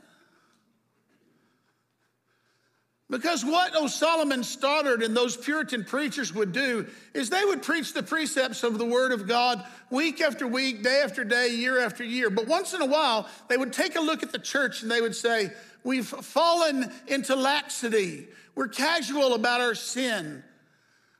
Because 3.11 3.44
what 3.44 3.75
O 3.75 3.88
Solomon 3.88 4.44
Stoddard 4.44 5.03
and 5.03 5.16
those 5.16 5.37
Puritan 5.37 5.83
preachers 5.83 6.33
would 6.33 6.53
do 6.53 6.87
is 7.12 7.29
they 7.29 7.44
would 7.44 7.61
preach 7.61 7.92
the 7.92 8.05
precepts 8.05 8.62
of 8.62 8.79
the 8.79 8.85
Word 8.85 9.11
of 9.11 9.27
God 9.27 9.66
week 9.90 10.20
after 10.20 10.46
week, 10.46 10.85
day 10.85 11.03
after 11.05 11.25
day, 11.25 11.49
year 11.49 11.81
after 11.81 12.05
year. 12.05 12.31
But 12.31 12.46
once 12.46 12.73
in 12.73 12.81
a 12.81 12.87
while, 12.87 13.29
they 13.49 13.57
would 13.57 13.73
take 13.73 13.96
a 13.96 14.01
look 14.01 14.23
at 14.23 14.31
the 14.31 14.38
church 14.38 14.83
and 14.83 14.90
they 14.90 15.01
would 15.01 15.16
say, 15.16 15.51
We've 15.83 16.07
fallen 16.07 16.92
into 17.09 17.35
laxity. 17.35 18.29
We're 18.55 18.68
casual 18.68 19.35
about 19.35 19.61
our 19.61 19.75
sin. 19.75 20.44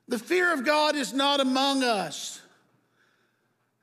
The 0.07 0.18
fear 0.18 0.53
of 0.53 0.64
God 0.64 0.94
is 0.94 1.12
not 1.12 1.40
among 1.40 1.83
us. 1.83 2.39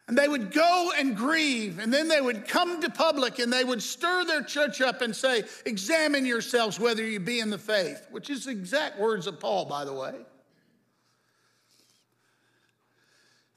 And 0.07 0.17
they 0.17 0.29
would 0.29 0.53
go 0.53 0.91
and 0.97 1.17
grieve, 1.17 1.79
and 1.79 1.93
then 1.93 2.07
they 2.07 2.21
would 2.21 2.47
come 2.47 2.81
to 2.81 2.89
public 2.89 3.39
and 3.39 3.51
they 3.51 3.65
would 3.65 3.83
stir 3.83 4.23
their 4.23 4.41
church 4.41 4.79
up 4.79 5.01
and 5.01 5.13
say, 5.13 5.43
Examine 5.65 6.25
yourselves 6.25 6.79
whether 6.79 7.05
you 7.05 7.19
be 7.19 7.41
in 7.41 7.49
the 7.49 7.57
faith, 7.57 8.07
which 8.09 8.29
is 8.29 8.45
the 8.45 8.51
exact 8.51 8.99
words 8.99 9.27
of 9.27 9.39
Paul, 9.39 9.65
by 9.65 9.83
the 9.83 9.93
way. 9.93 10.13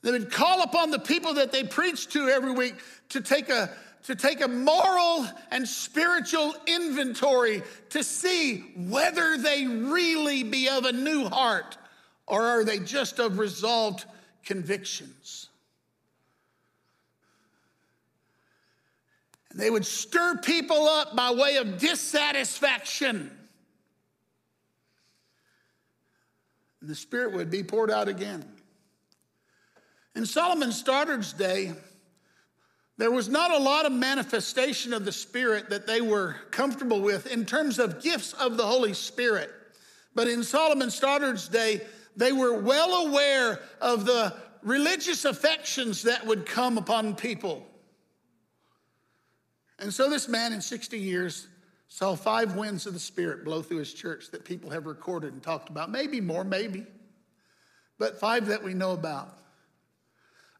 They 0.02 0.10
would 0.10 0.32
call 0.32 0.62
upon 0.62 0.90
the 0.90 0.98
people 0.98 1.34
that 1.34 1.52
they 1.52 1.62
preached 1.62 2.12
to 2.12 2.28
every 2.28 2.52
week 2.52 2.74
to 3.10 3.20
take 3.20 3.48
a 3.48 3.70
to 4.04 4.14
take 4.14 4.40
a 4.40 4.48
moral 4.48 5.26
and 5.50 5.68
spiritual 5.68 6.54
inventory 6.66 7.62
to 7.90 8.02
see 8.02 8.60
whether 8.88 9.36
they 9.36 9.66
really 9.66 10.42
be 10.42 10.70
of 10.70 10.86
a 10.86 10.92
new 10.92 11.28
heart 11.28 11.76
or 12.26 12.42
are 12.42 12.64
they 12.64 12.78
just 12.78 13.18
of 13.18 13.38
resolved 13.38 14.06
convictions. 14.42 15.49
And 19.50 19.60
they 19.60 19.70
would 19.70 19.84
stir 19.84 20.38
people 20.38 20.88
up 20.88 21.16
by 21.16 21.32
way 21.32 21.56
of 21.56 21.78
dissatisfaction. 21.78 23.30
And 26.80 26.88
the 26.88 26.94
Spirit 26.94 27.32
would 27.34 27.50
be 27.50 27.62
poured 27.62 27.90
out 27.90 28.08
again. 28.08 28.44
In 30.14 30.26
Solomon 30.26 30.72
Stoddard's 30.72 31.32
day, 31.32 31.72
there 32.96 33.10
was 33.10 33.28
not 33.28 33.50
a 33.50 33.58
lot 33.58 33.86
of 33.86 33.92
manifestation 33.92 34.92
of 34.92 35.04
the 35.04 35.12
Spirit 35.12 35.70
that 35.70 35.86
they 35.86 36.00
were 36.00 36.36
comfortable 36.50 37.00
with 37.00 37.26
in 37.26 37.46
terms 37.46 37.78
of 37.78 38.02
gifts 38.02 38.32
of 38.34 38.56
the 38.56 38.66
Holy 38.66 38.92
Spirit. 38.92 39.50
But 40.14 40.28
in 40.28 40.42
Solomon 40.42 40.90
Stoddard's 40.90 41.48
day, 41.48 41.80
they 42.16 42.32
were 42.32 42.60
well 42.60 43.06
aware 43.06 43.60
of 43.80 44.04
the 44.04 44.34
religious 44.62 45.24
affections 45.24 46.02
that 46.02 46.26
would 46.26 46.44
come 46.44 46.76
upon 46.76 47.14
people. 47.14 47.66
And 49.80 49.92
so 49.92 50.10
this 50.10 50.28
man 50.28 50.52
in 50.52 50.60
60 50.60 50.98
years 50.98 51.48
saw 51.88 52.14
five 52.14 52.54
winds 52.54 52.86
of 52.86 52.92
the 52.92 53.00
Spirit 53.00 53.44
blow 53.44 53.62
through 53.62 53.78
his 53.78 53.92
church 53.92 54.30
that 54.30 54.44
people 54.44 54.70
have 54.70 54.86
recorded 54.86 55.32
and 55.32 55.42
talked 55.42 55.70
about. 55.70 55.90
Maybe 55.90 56.20
more, 56.20 56.44
maybe, 56.44 56.86
but 57.98 58.20
five 58.20 58.46
that 58.46 58.62
we 58.62 58.74
know 58.74 58.92
about 58.92 59.36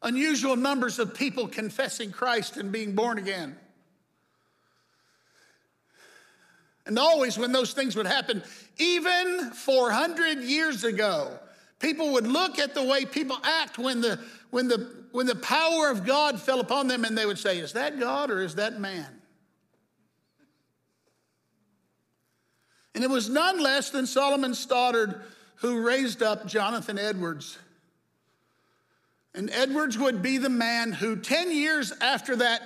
unusual 0.03 0.55
numbers 0.55 0.99
of 0.99 1.13
people 1.13 1.47
confessing 1.47 2.11
Christ 2.11 2.57
and 2.57 2.71
being 2.71 2.95
born 2.95 3.17
again. 3.17 3.55
And 6.85 6.97
always, 6.97 7.37
when 7.37 7.51
those 7.51 7.73
things 7.73 7.95
would 7.95 8.07
happen, 8.07 8.41
even 8.79 9.51
400 9.51 10.39
years 10.39 10.83
ago, 10.83 11.37
people 11.81 12.13
would 12.13 12.27
look 12.27 12.59
at 12.59 12.73
the 12.73 12.83
way 12.83 13.05
people 13.05 13.37
act 13.43 13.77
when 13.77 14.01
the, 14.01 14.19
when 14.49 14.67
the, 14.67 15.05
when 15.11 15.25
the 15.25 15.35
power 15.35 15.89
of 15.89 16.05
God 16.05 16.39
fell 16.39 16.59
upon 16.59 16.87
them 16.87 17.03
and 17.03 17.17
they 17.17 17.25
would 17.25 17.39
say, 17.39 17.59
Is 17.59 17.73
that 17.73 17.99
God 17.99 18.31
or 18.31 18.41
is 18.41 18.55
that 18.55 18.79
man? 18.79 19.07
And 22.93 23.03
it 23.03 23.09
was 23.09 23.29
none 23.29 23.61
less 23.61 23.89
than 23.89 24.05
Solomon 24.05 24.53
Stoddard 24.53 25.21
who 25.55 25.81
raised 25.81 26.21
up 26.21 26.45
Jonathan 26.45 26.99
Edwards 26.99 27.57
and 29.33 29.49
Edwards 29.51 29.97
would 29.97 30.21
be 30.21 30.37
the 30.37 30.49
man 30.49 30.91
who, 30.91 31.15
10 31.15 31.51
years 31.51 31.93
after 32.01 32.35
that 32.37 32.61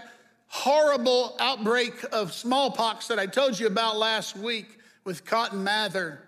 horrible 0.47 1.35
outbreak 1.39 1.93
of 2.11 2.33
smallpox 2.33 3.07
that 3.07 3.19
I 3.19 3.27
told 3.27 3.59
you 3.59 3.67
about 3.67 3.97
last 3.97 4.35
week 4.35 4.79
with 5.03 5.25
Cotton 5.25 5.63
Mather 5.63 6.21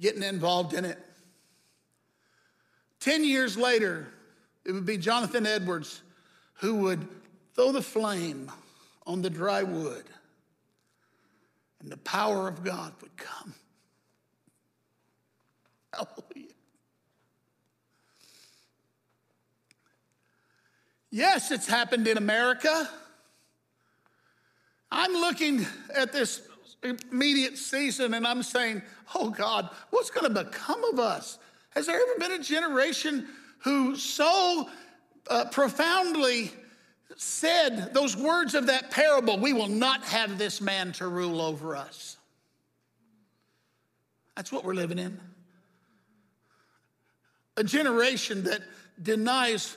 getting 0.00 0.22
involved 0.22 0.74
in 0.74 0.84
it, 0.84 0.98
10 3.04 3.22
years 3.22 3.58
later, 3.58 4.06
it 4.64 4.72
would 4.72 4.86
be 4.86 4.96
Jonathan 4.96 5.44
Edwards 5.44 6.00
who 6.54 6.76
would 6.76 7.06
throw 7.54 7.70
the 7.70 7.82
flame 7.82 8.50
on 9.06 9.20
the 9.20 9.28
dry 9.28 9.62
wood 9.62 10.04
and 11.80 11.92
the 11.92 11.98
power 11.98 12.48
of 12.48 12.64
God 12.64 12.94
would 13.02 13.14
come. 13.18 13.52
Hallelujah. 15.92 16.54
Yes, 21.10 21.50
it's 21.50 21.66
happened 21.66 22.08
in 22.08 22.16
America. 22.16 22.88
I'm 24.90 25.12
looking 25.12 25.66
at 25.94 26.10
this 26.10 26.40
immediate 26.82 27.58
season 27.58 28.14
and 28.14 28.26
I'm 28.26 28.42
saying, 28.42 28.80
oh 29.14 29.28
God, 29.28 29.68
what's 29.90 30.08
going 30.08 30.32
to 30.32 30.44
become 30.44 30.82
of 30.84 30.98
us? 30.98 31.38
Has 31.74 31.86
there 31.86 31.96
ever 31.96 32.18
been 32.18 32.32
a 32.32 32.42
generation 32.42 33.26
who 33.58 33.96
so 33.96 34.68
uh, 35.28 35.46
profoundly 35.46 36.52
said 37.16 37.92
those 37.94 38.16
words 38.16 38.54
of 38.54 38.66
that 38.66 38.90
parable, 38.90 39.38
we 39.38 39.52
will 39.52 39.68
not 39.68 40.04
have 40.04 40.38
this 40.38 40.60
man 40.60 40.92
to 40.92 41.08
rule 41.08 41.40
over 41.40 41.76
us? 41.76 42.16
That's 44.36 44.52
what 44.52 44.64
we're 44.64 44.74
living 44.74 44.98
in. 44.98 45.20
A 47.56 47.64
generation 47.64 48.44
that 48.44 48.62
denies 49.00 49.76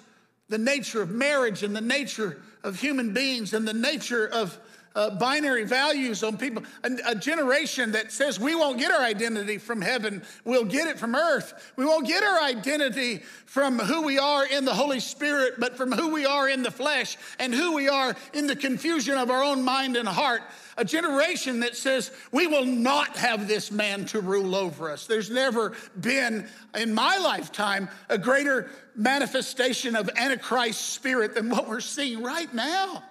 the 0.50 0.58
nature 0.58 1.02
of 1.02 1.12
marriage 1.12 1.64
and 1.64 1.76
the 1.76 1.82
nature 1.82 2.42
of 2.64 2.80
human 2.80 3.14
beings 3.14 3.54
and 3.54 3.68
the 3.68 3.74
nature 3.74 4.28
of 4.28 4.58
uh, 4.98 5.12
binary 5.12 5.64
values 5.64 6.24
on 6.24 6.38
people. 6.38 6.64
A, 6.84 6.90
a, 7.06 7.16
generation 7.16 7.92
that 7.92 8.12
says 8.12 8.40
we 8.40 8.56
won't 8.56 8.80
get 8.80 8.92
our 8.92 9.02
identity 9.02 9.60
from 9.60 9.80
heaven, 9.80 10.24
we'll 10.44 10.66
get 10.66 10.88
it 10.88 10.98
from 10.98 11.14
earth. 11.14 11.72
We 11.76 11.86
won't 11.86 12.08
get 12.08 12.24
our 12.24 12.42
identity 12.42 13.20
from 13.46 13.78
who 13.78 14.02
we 14.02 14.18
are 14.18 14.46
in 14.48 14.66
the 14.66 14.74
Holy 14.74 15.00
Spirit, 15.00 15.60
but 15.60 15.78
from 15.78 15.92
who 15.92 16.12
we 16.12 16.26
are 16.26 16.50
in 16.50 16.64
the 16.64 16.72
flesh 16.72 17.16
and 17.38 17.54
who 17.54 17.76
we 17.76 17.88
are 17.88 18.16
in 18.34 18.48
the 18.48 18.56
confusion 18.56 19.18
of 19.18 19.30
our 19.30 19.44
own 19.44 19.64
mind 19.64 19.96
and 19.96 20.08
heart 20.08 20.42
a 20.78 20.86
generation 20.86 21.60
that 21.62 21.76
says, 21.76 22.12
we 22.32 22.46
will 22.46 22.66
not 22.66 23.18
have 23.18 23.48
this 23.48 23.72
man 23.72 24.06
to 24.06 24.22
rule 24.22 24.56
over 24.56 24.92
us. 24.92 25.08
There's 25.08 25.32
never 25.32 25.74
been 26.00 26.48
in 26.76 26.94
my 26.94 27.18
lifetime 27.18 27.90
a 28.10 28.18
greater 28.18 28.70
manifestation 28.96 29.96
of 29.96 30.10
Antichrist 30.16 30.94
spirit 30.94 31.34
than 31.34 31.50
what 31.50 31.68
we're 31.68 31.80
seeing 31.80 32.22
right 32.22 32.54
now. 32.54 33.04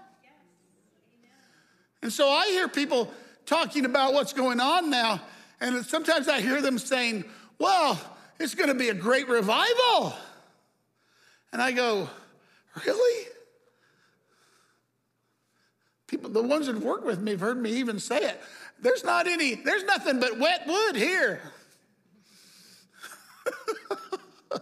And 2.02 2.12
so 2.12 2.28
I 2.28 2.46
hear 2.46 2.68
people 2.68 3.10
talking 3.46 3.84
about 3.84 4.12
what's 4.12 4.32
going 4.32 4.60
on 4.60 4.90
now, 4.90 5.20
and 5.60 5.84
sometimes 5.84 6.28
I 6.28 6.40
hear 6.40 6.60
them 6.60 6.78
saying, 6.78 7.24
well, 7.58 7.98
it's 8.38 8.54
going 8.54 8.68
to 8.68 8.74
be 8.74 8.90
a 8.90 8.94
great 8.94 9.28
revival. 9.28 10.14
And 11.52 11.62
I 11.62 11.72
go, 11.72 12.08
really? 12.84 13.26
People, 16.06 16.30
the 16.30 16.42
ones 16.42 16.66
that 16.66 16.76
worked 16.76 17.04
with 17.04 17.20
me 17.20 17.32
have 17.32 17.40
heard 17.40 17.60
me 17.60 17.72
even 17.72 17.98
say 17.98 18.18
it. 18.18 18.40
There's 18.80 19.02
not 19.04 19.26
any, 19.26 19.54
there's 19.54 19.84
nothing 19.84 20.20
but 20.20 20.38
wet 20.38 20.66
wood 20.66 20.96
here. 20.96 21.40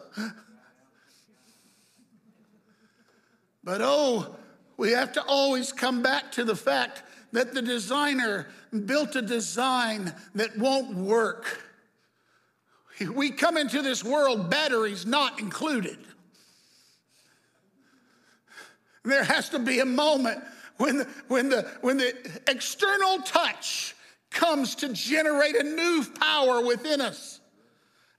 but 3.64 3.80
oh, 3.80 4.36
we 4.76 4.92
have 4.92 5.12
to 5.12 5.22
always 5.24 5.72
come 5.72 6.02
back 6.02 6.30
to 6.32 6.44
the 6.44 6.56
fact 6.56 7.02
that 7.34 7.52
the 7.52 7.62
designer 7.62 8.46
built 8.86 9.16
a 9.16 9.22
design 9.22 10.14
that 10.36 10.56
won't 10.56 10.96
work. 10.96 11.60
We 13.12 13.32
come 13.32 13.56
into 13.56 13.82
this 13.82 14.04
world, 14.04 14.50
batteries 14.50 15.04
not 15.04 15.40
included. 15.40 15.98
There 19.04 19.24
has 19.24 19.48
to 19.48 19.58
be 19.58 19.80
a 19.80 19.84
moment 19.84 20.44
when 20.76 20.98
the, 20.98 21.08
when 21.26 21.48
the, 21.48 21.68
when 21.80 21.96
the 21.96 22.14
external 22.46 23.18
touch 23.22 23.96
comes 24.30 24.76
to 24.76 24.92
generate 24.92 25.56
a 25.56 25.64
new 25.64 26.04
power 26.20 26.64
within 26.64 27.00
us. 27.00 27.40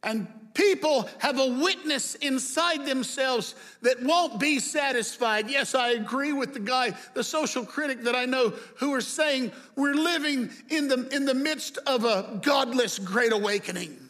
And 0.04 0.28
people 0.56 1.08
have 1.20 1.38
a 1.40 1.48
witness 1.48 2.16
inside 2.16 2.86
themselves 2.86 3.54
that 3.84 4.02
won't 4.02 4.40
be 4.40 4.60
satisfied. 4.60 5.50
Yes, 5.50 5.76
I 5.76 5.90
agree 5.90 6.34
with 6.34 6.56
the 6.56 6.60
guy, 6.60 6.94
the 7.14 7.24
social 7.24 7.64
critic 7.64 8.02
that 8.04 8.16
I 8.16 8.26
know, 8.26 8.54
who 8.78 8.94
are 8.96 9.02
saying 9.02 9.52
we're 9.76 9.94
living 9.94 10.50
in 10.70 10.88
the, 10.88 11.08
in 11.16 11.26
the 11.26 11.36
midst 11.36 11.78
of 11.86 12.06
a 12.06 12.40
godless 12.42 12.98
great 12.98 13.32
awakening. 13.32 14.05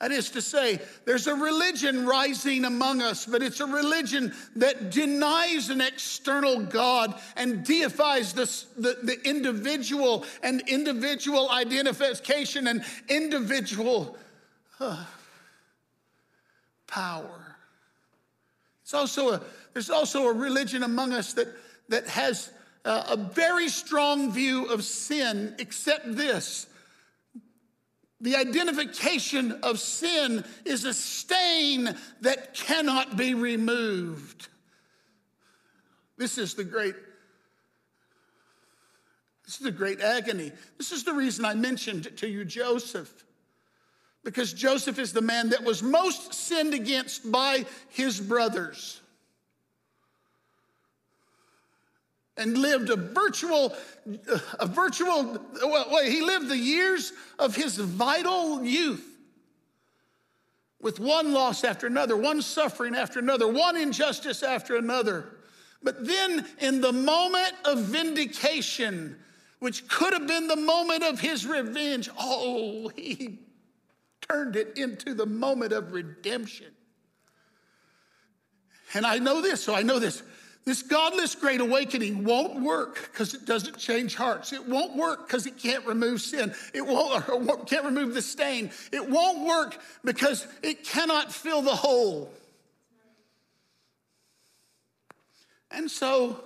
That 0.00 0.12
is 0.12 0.30
to 0.30 0.42
say, 0.42 0.78
there's 1.06 1.26
a 1.26 1.34
religion 1.34 2.04
rising 2.04 2.66
among 2.66 3.00
us, 3.00 3.24
but 3.24 3.42
it's 3.42 3.60
a 3.60 3.66
religion 3.66 4.34
that 4.56 4.90
denies 4.90 5.70
an 5.70 5.80
external 5.80 6.60
God 6.60 7.14
and 7.34 7.64
deifies 7.64 8.34
the, 8.34 8.44
the 8.76 9.18
individual 9.24 10.26
and 10.42 10.62
individual 10.68 11.50
identification 11.50 12.66
and 12.66 12.84
individual 13.08 14.18
uh, 14.80 15.02
power. 16.86 17.56
It's 18.82 18.92
also 18.92 19.30
a, 19.32 19.40
there's 19.72 19.90
also 19.90 20.28
a 20.28 20.32
religion 20.32 20.82
among 20.82 21.14
us 21.14 21.32
that, 21.34 21.48
that 21.88 22.06
has 22.06 22.52
a 22.84 23.16
very 23.16 23.68
strong 23.68 24.30
view 24.30 24.66
of 24.66 24.84
sin, 24.84 25.54
except 25.58 26.14
this 26.14 26.66
The 28.20 28.36
identification 28.36 29.52
of 29.62 29.78
sin 29.78 30.44
is 30.64 30.84
a 30.84 30.94
stain 30.94 31.94
that 32.22 32.54
cannot 32.54 33.16
be 33.16 33.34
removed. 33.34 34.48
This 36.16 36.38
is 36.38 36.54
the 36.54 36.64
great 36.64 36.94
this 39.44 39.54
is 39.54 39.60
the 39.60 39.70
great 39.70 40.00
agony. 40.00 40.50
This 40.76 40.90
is 40.90 41.04
the 41.04 41.12
reason 41.12 41.44
I 41.44 41.54
mentioned 41.54 42.16
to 42.16 42.28
you 42.28 42.44
Joseph. 42.44 43.24
Because 44.24 44.52
Joseph 44.52 44.98
is 44.98 45.12
the 45.12 45.22
man 45.22 45.50
that 45.50 45.62
was 45.62 45.84
most 45.84 46.34
sinned 46.34 46.74
against 46.74 47.30
by 47.30 47.64
his 47.90 48.20
brothers. 48.20 49.00
And 52.36 52.58
lived 52.58 52.90
a 52.90 52.96
virtual, 52.96 53.74
a 54.60 54.66
virtual, 54.66 55.38
well, 55.62 56.04
he 56.04 56.20
lived 56.20 56.48
the 56.48 56.58
years 56.58 57.12
of 57.38 57.56
his 57.56 57.76
vital 57.76 58.62
youth 58.62 59.04
with 60.80 61.00
one 61.00 61.32
loss 61.32 61.64
after 61.64 61.86
another, 61.86 62.16
one 62.16 62.42
suffering 62.42 62.94
after 62.94 63.18
another, 63.18 63.48
one 63.48 63.76
injustice 63.76 64.42
after 64.42 64.76
another. 64.76 65.32
But 65.82 66.06
then, 66.06 66.46
in 66.60 66.80
the 66.80 66.92
moment 66.92 67.52
of 67.64 67.78
vindication, 67.78 69.16
which 69.58 69.88
could 69.88 70.12
have 70.12 70.26
been 70.26 70.48
the 70.48 70.56
moment 70.56 71.02
of 71.02 71.20
his 71.20 71.46
revenge, 71.46 72.10
oh, 72.18 72.88
he 72.94 73.40
turned 74.20 74.56
it 74.56 74.76
into 74.76 75.14
the 75.14 75.26
moment 75.26 75.72
of 75.72 75.92
redemption. 75.92 76.72
And 78.94 79.06
I 79.06 79.18
know 79.18 79.40
this, 79.40 79.62
so 79.62 79.74
I 79.74 79.82
know 79.82 79.98
this. 79.98 80.22
This 80.66 80.82
godless 80.82 81.36
great 81.36 81.60
awakening 81.60 82.24
won't 82.24 82.60
work 82.60 83.08
because 83.12 83.34
it 83.34 83.46
doesn't 83.46 83.78
change 83.78 84.16
hearts. 84.16 84.52
It 84.52 84.66
won't 84.68 84.96
work 84.96 85.28
because 85.28 85.46
it 85.46 85.58
can't 85.58 85.86
remove 85.86 86.20
sin. 86.20 86.52
It 86.74 86.84
won't 86.84 87.28
or 87.48 87.64
can't 87.64 87.84
remove 87.84 88.14
the 88.14 88.20
stain. 88.20 88.72
It 88.92 89.08
won't 89.08 89.46
work 89.46 89.78
because 90.04 90.44
it 90.64 90.82
cannot 90.82 91.32
fill 91.32 91.62
the 91.62 91.74
hole. 91.74 92.32
And 95.70 95.88
so 95.88 96.42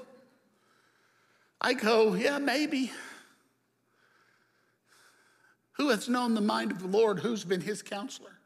I 1.59 1.72
go, 1.72 2.12
yeah, 2.12 2.37
maybe. 2.38 2.92
Who 5.78 5.88
hath 5.88 6.11
known 6.11 6.35
the 6.35 6.42
mind 6.42 6.72
of 6.72 6.80
the 6.80 6.88
Lord? 6.88 7.20
Who's 7.20 7.42
been 7.42 7.62
his 7.62 7.80
counselor? 7.80 8.39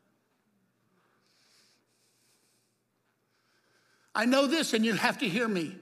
I 4.14 4.26
know 4.26 4.46
this, 4.46 4.74
and 4.74 4.84
you 4.84 4.92
have 4.94 5.18
to 5.18 5.28
hear 5.28 5.48
me. 5.48 5.76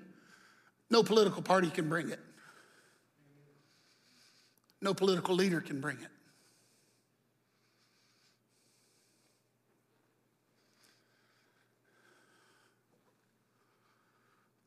No 0.90 1.03
political 1.03 1.42
party 1.42 1.71
can 1.71 1.88
bring 1.88 2.11
it, 2.11 2.21
no 4.81 4.95
political 4.95 5.35
leader 5.35 5.61
can 5.61 5.81
bring 5.81 5.97
it. 5.99 6.09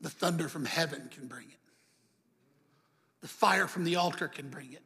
The 0.00 0.10
thunder 0.10 0.48
from 0.48 0.64
heaven 0.64 1.10
can 1.12 1.26
bring 1.26 1.46
it. 1.48 1.58
The 3.22 3.28
fire 3.28 3.66
from 3.66 3.82
the 3.82 3.96
altar 3.96 4.28
can 4.28 4.50
bring 4.50 4.72
it. 4.72 4.82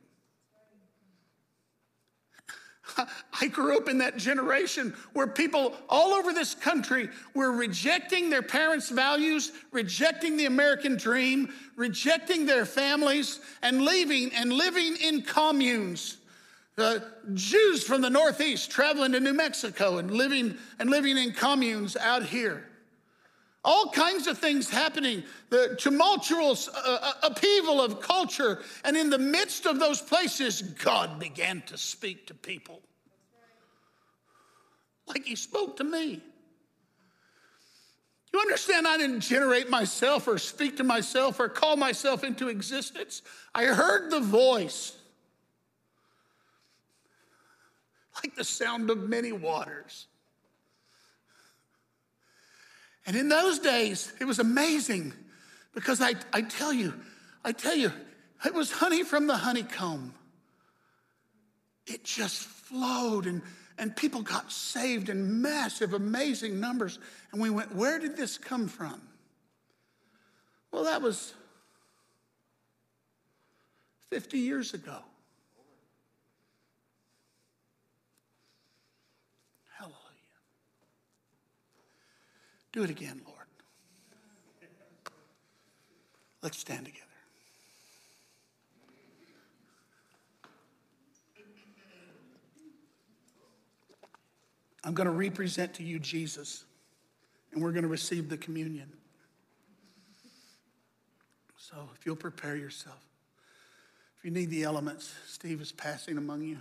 I 3.41 3.47
grew 3.47 3.77
up 3.77 3.89
in 3.89 3.99
that 3.99 4.19
generation 4.19 4.95
where 5.15 5.27
people 5.27 5.75
all 5.89 6.13
over 6.13 6.33
this 6.33 6.55
country 6.55 7.09
were 7.35 7.53
rejecting 7.53 8.29
their 8.29 8.43
parents' 8.43 8.91
values, 8.91 9.53
rejecting 9.73 10.37
the 10.37 10.45
American 10.45 10.97
dream, 10.97 11.53
rejecting 11.75 12.45
their 12.45 12.67
families, 12.67 13.41
and 13.63 13.83
leaving 13.83 14.33
and 14.35 14.53
living 14.53 14.97
in 14.97 15.23
communes. 15.23 16.19
The 16.77 17.03
Jews 17.33 17.83
from 17.83 18.03
the 18.03 18.11
Northeast 18.11 18.71
traveling 18.71 19.13
to 19.13 19.21
New 19.21 19.35
Mexico 19.35 19.99
and 19.99 20.11
living 20.11 20.57
and 20.79 20.91
living 20.91 21.17
in 21.17 21.33
communes 21.33 21.97
out 21.97 22.25
here. 22.25 22.67
All 23.65 23.91
kinds 23.91 24.27
of 24.27 24.39
things 24.39 24.71
happening, 24.71 25.23
the 25.51 25.77
tumultuous 25.79 26.69
uh, 26.69 26.99
uh 27.03 27.13
upheaval 27.23 27.81
of 27.81 28.01
culture. 28.01 28.63
And 28.85 28.97
in 28.97 29.11
the 29.11 29.19
midst 29.19 29.67
of 29.67 29.79
those 29.79 30.01
places, 30.01 30.63
God 30.63 31.19
began 31.19 31.63
to 31.67 31.77
speak 31.77 32.27
to 32.29 32.35
people 32.35 32.81
like 35.11 35.25
He 35.25 35.37
spoke 35.37 35.77
to 35.77 35.85
me. 35.85 36.21
You 38.33 38.41
understand, 38.41 38.87
I 38.87 38.97
didn't 38.97 39.21
generate 39.21 39.69
myself 39.69 40.29
or 40.29 40.39
speak 40.39 40.77
to 40.77 40.85
myself 40.85 41.41
or 41.41 41.49
call 41.49 41.77
myself 41.77 42.23
into 42.23 42.49
existence. 42.49 43.23
I 43.55 43.65
heard 43.65 44.11
the 44.11 44.21
voice 44.21 44.97
like 48.23 48.37
the 48.37 48.45
sound 48.45 48.91
of 48.91 48.99
many 49.09 49.33
waters. 49.33 50.07
And 53.07 53.17
in 53.17 53.29
those 53.29 53.59
days, 53.59 54.13
it 54.21 54.25
was 54.25 54.39
amazing 54.39 55.13
because 55.75 56.01
I, 56.01 56.15
I 56.33 56.43
tell 56.43 56.73
you, 56.73 56.95
I 57.45 57.53
tell 57.53 57.75
you, 57.75 57.93
it 58.45 58.55
was 58.55 58.71
honey 58.71 59.03
from 59.03 59.27
the 59.27 59.37
honeycomb. 59.37 60.15
It 61.87 62.05
just 62.05 62.43
flowed 62.43 63.27
and, 63.27 63.43
and 63.81 63.97
people 63.97 64.21
got 64.21 64.53
saved 64.53 65.09
in 65.09 65.41
massive, 65.41 65.95
amazing 65.95 66.61
numbers. 66.61 66.99
And 67.33 67.41
we 67.41 67.49
went, 67.49 67.75
where 67.75 67.99
did 67.99 68.15
this 68.15 68.37
come 68.37 68.69
from? 68.69 69.01
Well, 70.71 70.85
that 70.85 71.01
was 71.01 71.33
50 74.11 74.39
years 74.39 74.75
ago. 74.75 74.99
Hallelujah. 79.79 79.97
Do 82.73 82.83
it 82.83 82.91
again, 82.91 83.23
Lord. 83.25 83.39
Let's 86.43 86.59
stand 86.59 86.85
together. 86.85 87.10
I'm 94.85 94.95
going 94.95 95.07
to 95.07 95.13
represent 95.13 95.75
to 95.75 95.83
you 95.83 95.99
Jesus, 95.99 96.65
and 97.53 97.63
we're 97.63 97.73
going 97.73 97.83
to 97.83 97.89
receive 97.89 98.29
the 98.29 98.39
communion. 98.39 98.91
So 101.57 101.77
if 101.99 102.07
you'll 102.07 102.17
prepare 102.17 102.57
yourself, 102.57 102.99
if 104.19 104.25
you 104.25 104.31
need 104.31 104.51
the 104.51 104.65
elements, 104.65 105.15
Steve 105.27 105.61
is 105.61 105.73
passing 105.73 106.19
among 106.19 106.43
you. 106.43 106.59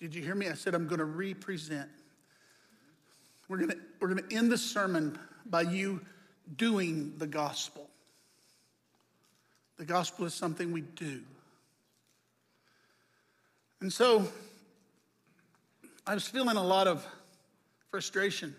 Did 0.00 0.14
you 0.14 0.22
hear 0.22 0.34
me? 0.34 0.48
I 0.48 0.54
said 0.54 0.74
I'm 0.74 0.86
going 0.86 1.00
to 1.00 1.04
represent. 1.04 1.88
We're 3.48 3.58
going 3.58 3.70
to, 3.70 3.78
we're 4.00 4.08
going 4.08 4.28
to 4.28 4.36
end 4.36 4.50
the 4.50 4.58
sermon 4.58 5.18
by 5.46 5.62
you 5.62 6.00
doing 6.56 7.14
the 7.18 7.26
gospel. 7.26 7.88
The 9.76 9.84
gospel 9.84 10.24
is 10.26 10.34
something 10.34 10.72
we 10.72 10.82
do. 10.82 11.20
And 13.80 13.92
so 13.92 14.28
I 16.08 16.14
was 16.14 16.26
feeling 16.26 16.56
a 16.56 16.64
lot 16.64 16.86
of 16.86 17.06
frustration. 17.90 18.56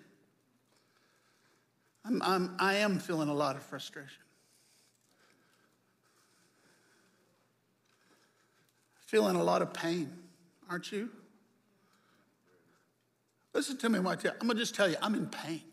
I'm, 2.05 2.21
I'm, 2.21 2.55
I 2.59 2.75
am 2.75 2.99
feeling 2.99 3.27
a 3.27 3.33
lot 3.33 3.55
of 3.55 3.63
frustration. 3.63 4.21
Feeling 9.07 9.35
a 9.35 9.43
lot 9.43 9.63
of 9.63 9.73
pain, 9.73 10.13
aren't 10.69 10.91
you? 10.91 11.09
Listen 13.55 13.77
to 13.77 13.89
me, 13.89 13.97
what 13.97 14.23
I 14.23 14.29
I'm 14.29 14.45
going 14.45 14.51
to 14.51 14.55
just 14.61 14.75
tell 14.75 14.87
you, 14.87 14.97
I'm 15.01 15.15
in 15.15 15.25
pain. 15.25 15.63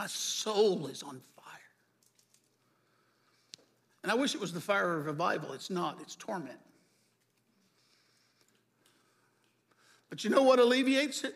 My 0.00 0.08
soul 0.08 0.88
is 0.88 1.04
on 1.04 1.20
fire. 1.36 1.70
And 4.02 4.10
I 4.10 4.16
wish 4.16 4.34
it 4.34 4.40
was 4.40 4.52
the 4.52 4.60
fire 4.60 4.98
of 4.98 5.06
revival. 5.06 5.52
It's 5.52 5.70
not, 5.70 6.00
it's 6.00 6.16
torment. 6.16 6.58
But 10.12 10.24
you 10.24 10.28
know 10.28 10.42
what 10.42 10.58
alleviates 10.58 11.24
it? 11.24 11.34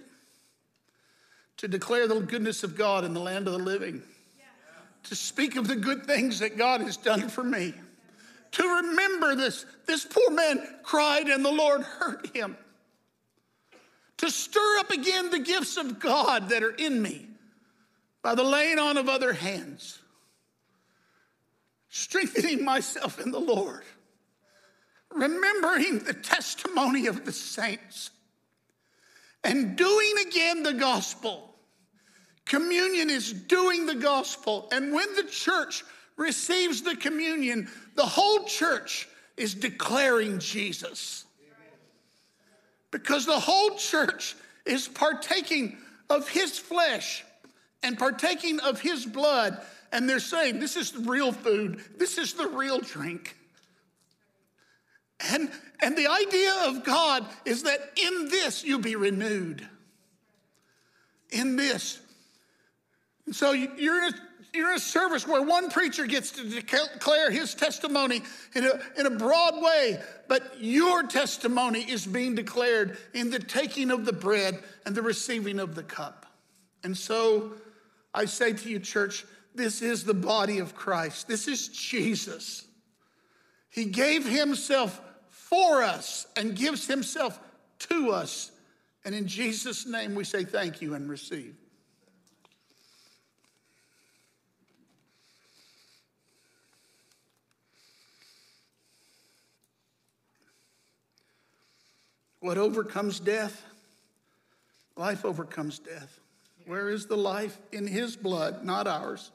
To 1.57 1.67
declare 1.67 2.07
the 2.07 2.21
goodness 2.21 2.62
of 2.62 2.77
God 2.77 3.07
in 3.07 3.15
the 3.15 3.21
land 3.21 3.47
of 3.47 3.55
the 3.55 3.59
living. 3.59 4.03
To 5.05 5.17
speak 5.17 5.57
of 5.57 5.67
the 5.67 5.77
good 5.77 6.05
things 6.05 6.41
that 6.41 6.59
God 6.59 6.83
has 6.83 6.99
done 6.99 7.31
for 7.31 7.43
me. 7.43 7.73
To 8.51 8.62
remember 8.62 9.35
this. 9.35 9.65
This 9.87 10.05
poor 10.05 10.31
man 10.31 10.62
cried 10.83 11.29
and 11.29 11.43
the 11.43 11.51
Lord 11.51 11.81
heard 11.81 12.29
him 12.35 12.55
to 14.19 14.31
stir 14.31 14.79
up 14.81 14.91
again 14.91 15.31
the 15.31 15.39
gifts 15.39 15.79
of 15.79 15.99
God 15.99 16.51
that 16.51 16.62
are 16.62 16.75
in 16.75 17.01
me 17.01 17.29
by 18.21 18.35
the 18.35 18.45
laying 18.45 18.79
on 18.79 18.99
of 18.99 19.09
other 19.09 19.33
hands, 19.33 20.01
strengthening 21.89 22.62
myself 22.62 23.19
in 23.19 23.31
the 23.31 23.41
Lord, 23.41 23.85
remembering 25.11 26.01
the 26.01 26.12
testimony 26.12 27.07
of 27.07 27.25
the 27.25 27.33
saints, 27.33 28.11
and 29.46 29.76
doing 29.76 30.14
again 30.26 30.64
the 30.64 30.74
gospel. 30.74 31.54
Communion 32.44 33.09
is 33.09 33.32
doing 33.32 33.87
the 33.87 33.94
gospel. 33.94 34.68
And 34.72 34.92
when 34.92 35.14
the 35.14 35.22
church 35.22 35.85
receives 36.16 36.82
the 36.82 36.96
communion, 36.96 37.68
the 37.94 38.04
whole 38.04 38.44
church 38.44 39.09
is 39.37 39.54
declaring 39.54 40.38
Jesus. 40.40 41.24
because 42.90 43.26
the 43.26 43.38
whole 43.38 43.76
church 43.76 44.37
is 44.64 44.88
partaking 44.88 45.76
of 46.09 46.28
his 46.28 46.59
flesh 46.59 47.24
and 47.82 47.98
partaking 47.98 48.59
of 48.61 48.80
his 48.80 49.04
blood. 49.04 49.61
And 49.92 50.09
they're 50.09 50.18
saying, 50.18 50.61
This 50.61 50.76
is 50.76 50.92
the 50.92 51.00
real 51.00 51.30
food, 51.30 51.85
this 51.98 52.18
is 52.18 52.32
the 52.32 52.48
real 52.48 52.80
drink. 52.80 53.36
And, 55.20 55.50
and 55.81 55.96
the 55.96 56.09
idea 56.09 56.52
of 56.66 56.85
God 56.85 57.26
is 57.44 57.62
that 57.62 57.81
in 57.96 58.29
this 58.29 58.64
you 58.64 58.79
be 58.79 58.96
renewed. 58.96 59.66
In 61.31 61.57
this. 61.57 62.00
And 63.24 63.35
so 63.35 63.52
you're 63.52 64.05
in 64.05 64.14
a 64.14 64.16
you're 64.57 64.70
in 64.70 64.76
a 64.76 64.81
service 64.81 65.26
where 65.26 65.42
one 65.42 65.70
preacher 65.70 66.07
gets 66.07 66.31
to 66.33 66.48
declare 66.48 67.31
his 67.31 67.55
testimony 67.55 68.22
in 68.55 68.64
a, 68.64 68.81
in 68.98 69.07
a 69.07 69.11
broad 69.11 69.62
way, 69.62 70.00
but 70.29 70.55
your 70.59 71.02
testimony 71.02 71.81
is 71.81 72.07
being 72.07 72.35
declared 72.35 72.96
in 73.12 73.31
the 73.31 73.38
taking 73.38 73.90
of 73.90 74.05
the 74.05 74.12
bread 74.12 74.59
and 74.87 74.94
the 74.94 75.02
receiving 75.02 75.59
of 75.59 75.74
the 75.74 75.83
cup. 75.83 76.26
And 76.83 76.96
so 76.96 77.52
I 78.14 78.24
say 78.24 78.55
to 78.55 78.68
you, 78.68 78.79
church, 78.79 79.26
this 79.55 79.83
is 79.83 80.05
the 80.05 80.14
body 80.14 80.59
of 80.59 80.74
Christ. 80.74 81.29
This 81.29 81.48
is 81.48 81.68
Jesus. 81.68 82.66
He 83.70 83.85
gave 83.87 84.26
himself 84.26 85.00
for 85.29 85.83
us 85.83 86.26
and 86.37 86.57
gives 86.57 86.87
himself 86.87 87.38
to 87.79 88.11
us. 88.11 88.50
And 89.05 89.14
in 89.14 89.29
Jesus' 89.29 89.87
name, 89.87 90.14
we 90.14 90.24
say 90.24 90.44
thank 90.44 90.81
you 90.81 90.94
and 90.94 91.09
receive. 91.09 91.55
What 102.40 102.59
overcomes 102.59 103.18
death? 103.18 103.64
Life 104.96 105.24
overcomes 105.24 105.79
death. 105.79 106.20
Where 106.64 106.88
is 106.88 107.07
the 107.07 107.16
life? 107.16 107.59
In 107.72 107.87
his 107.87 108.16
blood, 108.16 108.64
not 108.64 108.87
ours. 108.87 109.31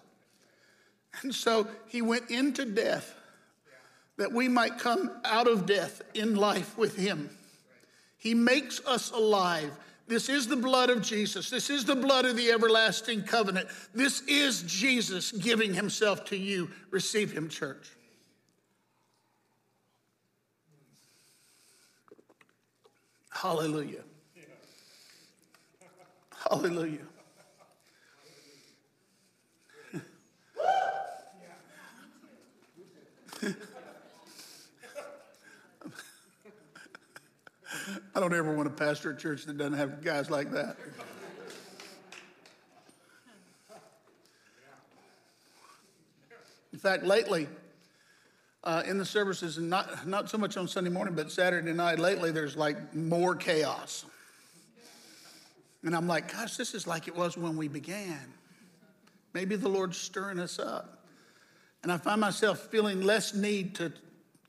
And 1.21 1.33
so 1.35 1.67
he 1.87 2.01
went 2.01 2.31
into 2.31 2.65
death 2.65 3.13
that 4.17 4.31
we 4.31 4.47
might 4.47 4.77
come 4.77 5.11
out 5.23 5.47
of 5.47 5.65
death 5.65 6.01
in 6.13 6.35
life 6.35 6.77
with 6.77 6.95
him. 6.95 7.29
He 8.17 8.33
makes 8.35 8.85
us 8.85 9.11
alive. 9.11 9.71
This 10.07 10.29
is 10.29 10.47
the 10.47 10.57
blood 10.57 10.89
of 10.89 11.01
Jesus. 11.01 11.49
This 11.49 11.69
is 11.69 11.85
the 11.85 11.95
blood 11.95 12.25
of 12.25 12.35
the 12.35 12.51
everlasting 12.51 13.23
covenant. 13.23 13.69
This 13.95 14.21
is 14.27 14.63
Jesus 14.63 15.31
giving 15.31 15.73
himself 15.73 16.25
to 16.25 16.37
you. 16.37 16.69
Receive 16.91 17.31
him, 17.31 17.49
church. 17.49 17.89
Hallelujah. 23.29 24.03
Hallelujah. 26.49 26.99
I 38.15 38.19
don't 38.19 38.33
ever 38.33 38.53
want 38.53 38.69
to 38.69 38.83
pastor 38.83 39.11
a 39.11 39.17
church 39.17 39.45
that 39.45 39.57
doesn't 39.57 39.73
have 39.73 40.03
guys 40.03 40.29
like 40.29 40.51
that. 40.51 40.77
In 46.73 46.79
fact, 46.79 47.03
lately, 47.03 47.47
uh, 48.63 48.83
in 48.85 48.97
the 48.97 49.05
services, 49.05 49.57
and 49.57 49.69
not, 49.69 50.07
not 50.07 50.29
so 50.29 50.37
much 50.37 50.57
on 50.57 50.67
Sunday 50.67 50.89
morning, 50.89 51.15
but 51.15 51.31
Saturday 51.31 51.73
night, 51.73 51.99
lately 51.99 52.31
there's 52.31 52.55
like 52.55 52.95
more 52.95 53.35
chaos. 53.35 54.05
And 55.83 55.95
I'm 55.95 56.07
like, 56.07 56.31
gosh, 56.31 56.57
this 56.57 56.73
is 56.73 56.85
like 56.85 57.07
it 57.07 57.15
was 57.15 57.37
when 57.37 57.57
we 57.57 57.67
began. 57.67 58.33
Maybe 59.33 59.55
the 59.55 59.69
Lord's 59.69 59.97
stirring 59.97 60.39
us 60.39 60.59
up. 60.59 61.05
And 61.83 61.91
I 61.91 61.97
find 61.97 62.21
myself 62.21 62.59
feeling 62.59 63.01
less 63.01 63.33
need 63.33 63.75
to, 63.75 63.91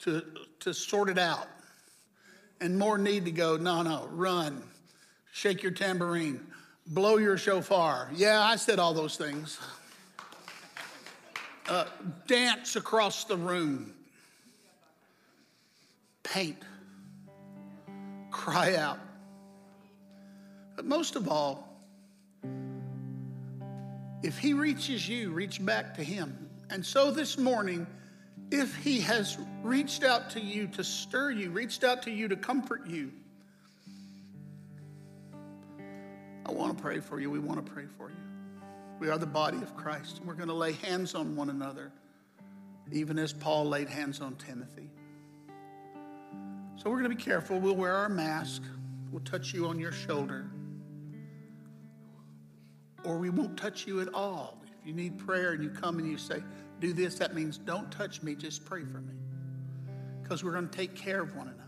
to, 0.00 0.22
to 0.60 0.74
sort 0.74 1.08
it 1.08 1.18
out 1.18 1.48
and 2.62 2.78
more 2.78 2.96
need 2.96 3.24
to 3.24 3.32
go, 3.32 3.56
no, 3.56 3.82
no, 3.82 4.08
run, 4.12 4.62
shake 5.32 5.64
your 5.64 5.72
tambourine, 5.72 6.40
blow 6.86 7.16
your 7.16 7.36
shofar. 7.36 8.08
Yeah, 8.14 8.40
I 8.40 8.54
said 8.54 8.78
all 8.78 8.94
those 8.94 9.16
things. 9.16 9.58
Uh, 11.68 11.86
dance 12.28 12.76
across 12.76 13.24
the 13.24 13.36
room, 13.36 13.92
paint, 16.22 16.58
cry 18.30 18.76
out. 18.76 19.00
But 20.76 20.84
most 20.84 21.16
of 21.16 21.28
all, 21.28 21.68
if 24.22 24.38
he 24.38 24.54
reaches 24.54 25.08
you, 25.08 25.32
reach 25.32 25.64
back 25.64 25.96
to 25.96 26.04
him. 26.04 26.48
And 26.70 26.86
so 26.86 27.10
this 27.10 27.36
morning, 27.36 27.88
if 28.52 28.76
he 28.76 29.00
has 29.00 29.38
reached 29.62 30.04
out 30.04 30.30
to 30.30 30.40
you 30.40 30.66
to 30.68 30.84
stir 30.84 31.30
you, 31.30 31.50
reached 31.50 31.84
out 31.84 32.02
to 32.02 32.10
you 32.10 32.28
to 32.28 32.36
comfort 32.36 32.86
you, 32.86 33.10
I 36.44 36.52
want 36.52 36.76
to 36.76 36.82
pray 36.82 37.00
for 37.00 37.18
you. 37.18 37.30
We 37.30 37.38
want 37.38 37.64
to 37.64 37.72
pray 37.72 37.86
for 37.96 38.10
you. 38.10 38.16
We 39.00 39.08
are 39.08 39.16
the 39.16 39.26
body 39.26 39.56
of 39.56 39.74
Christ. 39.74 40.18
And 40.18 40.26
we're 40.26 40.34
going 40.34 40.48
to 40.48 40.54
lay 40.54 40.72
hands 40.72 41.14
on 41.14 41.34
one 41.34 41.48
another, 41.48 41.92
even 42.92 43.18
as 43.18 43.32
Paul 43.32 43.64
laid 43.64 43.88
hands 43.88 44.20
on 44.20 44.36
Timothy. 44.36 44.90
So 46.76 46.90
we're 46.90 46.98
going 46.98 47.10
to 47.10 47.16
be 47.16 47.22
careful. 47.22 47.58
We'll 47.58 47.74
wear 47.74 47.94
our 47.94 48.10
mask. 48.10 48.62
We'll 49.10 49.24
touch 49.24 49.54
you 49.54 49.66
on 49.66 49.78
your 49.78 49.92
shoulder. 49.92 50.50
Or 53.04 53.16
we 53.16 53.30
won't 53.30 53.56
touch 53.56 53.86
you 53.86 54.00
at 54.00 54.12
all. 54.12 54.58
If 54.78 54.86
you 54.86 54.92
need 54.92 55.18
prayer 55.18 55.52
and 55.52 55.62
you 55.62 55.70
come 55.70 55.98
and 55.98 56.06
you 56.06 56.18
say, 56.18 56.42
do 56.82 56.92
this, 56.92 57.14
that 57.14 57.32
means 57.32 57.58
don't 57.58 57.90
touch 57.92 58.22
me, 58.24 58.34
just 58.34 58.64
pray 58.64 58.82
for 58.82 59.00
me. 59.00 59.14
Because 60.20 60.42
we're 60.42 60.52
going 60.52 60.68
to 60.68 60.76
take 60.76 60.96
care 60.96 61.22
of 61.22 61.36
one 61.36 61.46
another. 61.46 61.62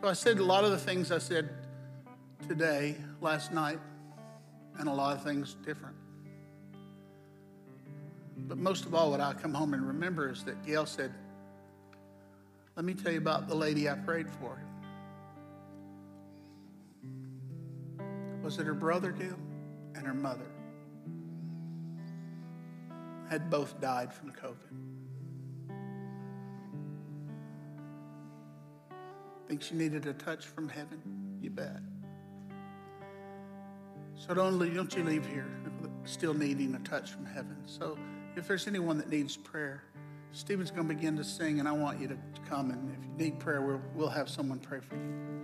So 0.00 0.08
I 0.08 0.14
said 0.14 0.38
a 0.38 0.44
lot 0.44 0.64
of 0.64 0.70
the 0.70 0.78
things 0.78 1.12
I 1.12 1.18
said 1.18 1.50
today, 2.48 2.96
last 3.20 3.52
night, 3.52 3.78
and 4.78 4.88
a 4.88 4.92
lot 4.92 5.14
of 5.14 5.22
things 5.22 5.56
different. 5.66 5.96
But 8.48 8.56
most 8.56 8.86
of 8.86 8.94
all, 8.94 9.10
what 9.10 9.20
I 9.20 9.34
come 9.34 9.52
home 9.52 9.74
and 9.74 9.86
remember 9.86 10.30
is 10.30 10.42
that 10.44 10.64
Gail 10.64 10.86
said, 10.86 11.12
Let 12.74 12.86
me 12.86 12.94
tell 12.94 13.12
you 13.12 13.18
about 13.18 13.48
the 13.48 13.54
lady 13.54 13.90
I 13.90 13.94
prayed 13.96 14.30
for. 14.30 14.58
Was 18.42 18.58
it 18.58 18.64
her 18.64 18.72
brother, 18.72 19.12
Gail? 19.12 19.36
And 19.94 20.06
her 20.06 20.14
mother 20.14 20.50
had 23.28 23.50
both 23.50 23.80
died 23.80 24.12
from 24.12 24.32
COVID. 24.32 24.56
Think 29.48 29.62
she 29.62 29.74
needed 29.74 30.06
a 30.06 30.12
touch 30.12 30.46
from 30.46 30.68
heaven? 30.68 31.00
You 31.40 31.50
bet. 31.50 31.80
So 34.14 34.34
don't, 34.34 34.58
don't 34.74 34.94
you 34.94 35.02
leave 35.02 35.26
here 35.26 35.48
still 36.04 36.34
needing 36.34 36.74
a 36.74 36.78
touch 36.80 37.10
from 37.10 37.26
heaven. 37.26 37.56
So 37.66 37.98
if 38.36 38.48
there's 38.48 38.66
anyone 38.66 38.98
that 38.98 39.08
needs 39.08 39.36
prayer, 39.36 39.84
Stephen's 40.32 40.70
going 40.70 40.88
to 40.88 40.94
begin 40.94 41.16
to 41.16 41.24
sing, 41.24 41.58
and 41.58 41.68
I 41.68 41.72
want 41.72 42.00
you 42.00 42.08
to 42.08 42.16
come. 42.48 42.70
And 42.70 42.90
if 42.96 43.04
you 43.04 43.10
need 43.16 43.38
prayer, 43.38 43.62
we'll, 43.62 43.80
we'll 43.94 44.08
have 44.08 44.28
someone 44.28 44.58
pray 44.58 44.80
for 44.80 44.94
you. 44.94 45.39